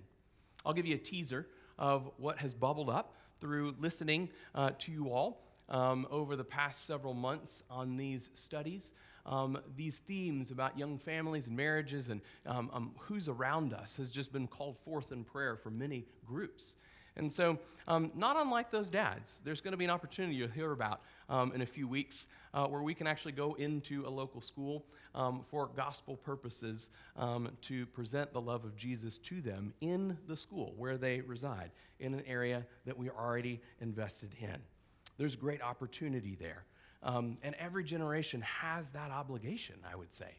I'll 0.66 0.72
give 0.72 0.84
you 0.84 0.96
a 0.96 0.98
teaser 0.98 1.46
of 1.78 2.10
what 2.16 2.38
has 2.38 2.54
bubbled 2.54 2.90
up 2.90 3.14
through 3.40 3.76
listening 3.78 4.30
uh, 4.56 4.70
to 4.80 4.90
you 4.90 5.10
all 5.10 5.44
um, 5.68 6.08
over 6.10 6.34
the 6.34 6.42
past 6.42 6.86
several 6.88 7.14
months 7.14 7.62
on 7.70 7.96
these 7.96 8.30
studies. 8.34 8.90
Um, 9.26 9.58
these 9.76 9.98
themes 9.98 10.50
about 10.50 10.76
young 10.76 10.98
families 10.98 11.46
and 11.46 11.56
marriages 11.56 12.08
and 12.08 12.20
um, 12.44 12.68
um, 12.72 12.90
who's 12.98 13.28
around 13.28 13.72
us 13.72 13.94
has 13.94 14.10
just 14.10 14.32
been 14.32 14.48
called 14.48 14.76
forth 14.84 15.12
in 15.12 15.22
prayer 15.22 15.54
for 15.54 15.70
many 15.70 16.04
groups. 16.26 16.74
And 17.18 17.32
so, 17.32 17.58
um, 17.86 18.12
not 18.14 18.36
unlike 18.36 18.70
those 18.70 18.88
dads, 18.88 19.40
there's 19.44 19.60
going 19.60 19.72
to 19.72 19.78
be 19.78 19.84
an 19.84 19.90
opportunity 19.90 20.36
you'll 20.36 20.48
hear 20.48 20.72
about 20.72 21.00
um, 21.28 21.52
in 21.52 21.62
a 21.62 21.66
few 21.66 21.88
weeks 21.88 22.26
uh, 22.54 22.66
where 22.66 22.82
we 22.82 22.94
can 22.94 23.06
actually 23.06 23.32
go 23.32 23.54
into 23.54 24.06
a 24.06 24.10
local 24.10 24.40
school 24.40 24.84
um, 25.14 25.44
for 25.50 25.68
gospel 25.76 26.16
purposes 26.16 26.90
um, 27.16 27.50
to 27.62 27.86
present 27.86 28.32
the 28.32 28.40
love 28.40 28.64
of 28.64 28.76
Jesus 28.76 29.18
to 29.18 29.40
them 29.40 29.72
in 29.80 30.16
the 30.28 30.36
school 30.36 30.74
where 30.76 30.96
they 30.96 31.20
reside, 31.20 31.70
in 31.98 32.14
an 32.14 32.22
area 32.26 32.64
that 32.86 32.96
we 32.96 33.08
are 33.08 33.16
already 33.18 33.60
invested 33.80 34.34
in. 34.40 34.56
There's 35.16 35.34
great 35.34 35.60
opportunity 35.60 36.36
there. 36.38 36.64
Um, 37.02 37.36
and 37.42 37.54
every 37.56 37.84
generation 37.84 38.40
has 38.42 38.90
that 38.90 39.10
obligation, 39.10 39.76
I 39.90 39.96
would 39.96 40.12
say, 40.12 40.30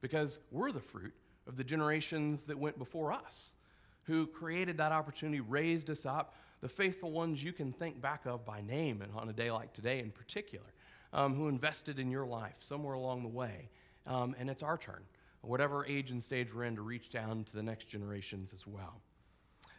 because 0.00 0.38
we're 0.50 0.72
the 0.72 0.80
fruit 0.80 1.12
of 1.46 1.56
the 1.56 1.64
generations 1.64 2.44
that 2.44 2.58
went 2.58 2.78
before 2.78 3.12
us, 3.12 3.52
who 4.04 4.26
created 4.26 4.76
that 4.78 4.92
opportunity, 4.92 5.40
raised 5.40 5.90
us 5.90 6.06
up, 6.06 6.34
the 6.60 6.68
faithful 6.68 7.10
ones 7.10 7.42
you 7.42 7.52
can 7.52 7.72
think 7.72 8.00
back 8.00 8.24
of 8.26 8.44
by 8.44 8.60
name 8.60 9.02
and 9.02 9.12
on 9.14 9.28
a 9.28 9.32
day 9.32 9.50
like 9.50 9.72
today 9.72 9.98
in 9.98 10.10
particular, 10.10 10.66
um, 11.12 11.34
who 11.34 11.48
invested 11.48 11.98
in 11.98 12.10
your 12.10 12.26
life 12.26 12.54
somewhere 12.60 12.94
along 12.94 13.22
the 13.22 13.28
way. 13.28 13.68
Um, 14.06 14.34
and 14.38 14.48
it's 14.48 14.62
our 14.62 14.78
turn, 14.78 15.02
whatever 15.42 15.84
age 15.86 16.10
and 16.10 16.22
stage 16.22 16.54
we're 16.54 16.64
in, 16.64 16.76
to 16.76 16.82
reach 16.82 17.10
down 17.10 17.44
to 17.44 17.52
the 17.52 17.62
next 17.62 17.88
generations 17.88 18.52
as 18.52 18.66
well. 18.66 19.00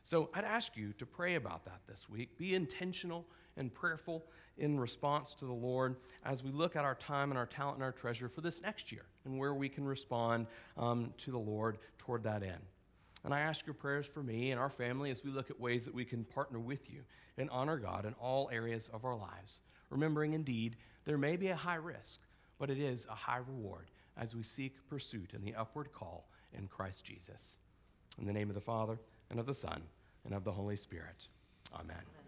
So 0.03 0.29
I'd 0.33 0.43
ask 0.43 0.75
you 0.75 0.91
to 0.93 1.05
pray 1.05 1.35
about 1.35 1.63
that 1.65 1.79
this 1.87 2.09
week. 2.09 2.37
Be 2.37 2.55
intentional 2.55 3.25
and 3.55 3.73
prayerful 3.73 4.25
in 4.57 4.79
response 4.79 5.33
to 5.35 5.45
the 5.45 5.53
Lord 5.53 5.95
as 6.25 6.43
we 6.43 6.51
look 6.51 6.75
at 6.75 6.83
our 6.83 6.95
time 6.95 7.31
and 7.31 7.37
our 7.37 7.45
talent 7.45 7.75
and 7.75 7.83
our 7.83 7.91
treasure 7.91 8.27
for 8.27 8.41
this 8.41 8.61
next 8.61 8.91
year 8.91 9.05
and 9.25 9.39
where 9.39 9.53
we 9.53 9.69
can 9.69 9.85
respond 9.85 10.47
um, 10.77 11.13
to 11.19 11.31
the 11.31 11.39
Lord 11.39 11.77
toward 11.97 12.23
that 12.23 12.43
end. 12.43 12.61
And 13.23 13.33
I 13.33 13.39
ask 13.39 13.65
your 13.65 13.73
prayers 13.73 14.05
for 14.05 14.21
me 14.21 14.51
and 14.51 14.59
our 14.59 14.69
family 14.69 15.09
as 15.09 15.23
we 15.23 15.31
look 15.31 15.49
at 15.49 15.59
ways 15.59 15.85
that 15.85 15.93
we 15.93 16.05
can 16.05 16.25
partner 16.25 16.59
with 16.59 16.91
you 16.91 17.01
and 17.37 17.49
honor 17.49 17.77
God 17.77 18.05
in 18.05 18.13
all 18.13 18.49
areas 18.51 18.89
of 18.93 19.05
our 19.05 19.15
lives, 19.15 19.59
remembering 19.89 20.33
indeed 20.33 20.75
there 21.05 21.17
may 21.17 21.37
be 21.37 21.47
a 21.47 21.55
high 21.55 21.75
risk, 21.75 22.19
but 22.59 22.69
it 22.69 22.79
is 22.79 23.05
a 23.09 23.15
high 23.15 23.37
reward 23.37 23.91
as 24.17 24.35
we 24.35 24.43
seek 24.43 24.87
pursuit 24.89 25.31
in 25.33 25.43
the 25.43 25.55
upward 25.55 25.91
call 25.93 26.27
in 26.53 26.67
Christ 26.67 27.05
Jesus. 27.05 27.57
In 28.19 28.25
the 28.25 28.33
name 28.33 28.49
of 28.49 28.55
the 28.55 28.61
Father, 28.61 28.99
and 29.29 29.39
of 29.39 29.45
the 29.45 29.53
Son, 29.53 29.81
and 30.25 30.33
of 30.33 30.43
the 30.43 30.51
Holy 30.51 30.75
Spirit. 30.75 31.27
Amen. 31.73 32.22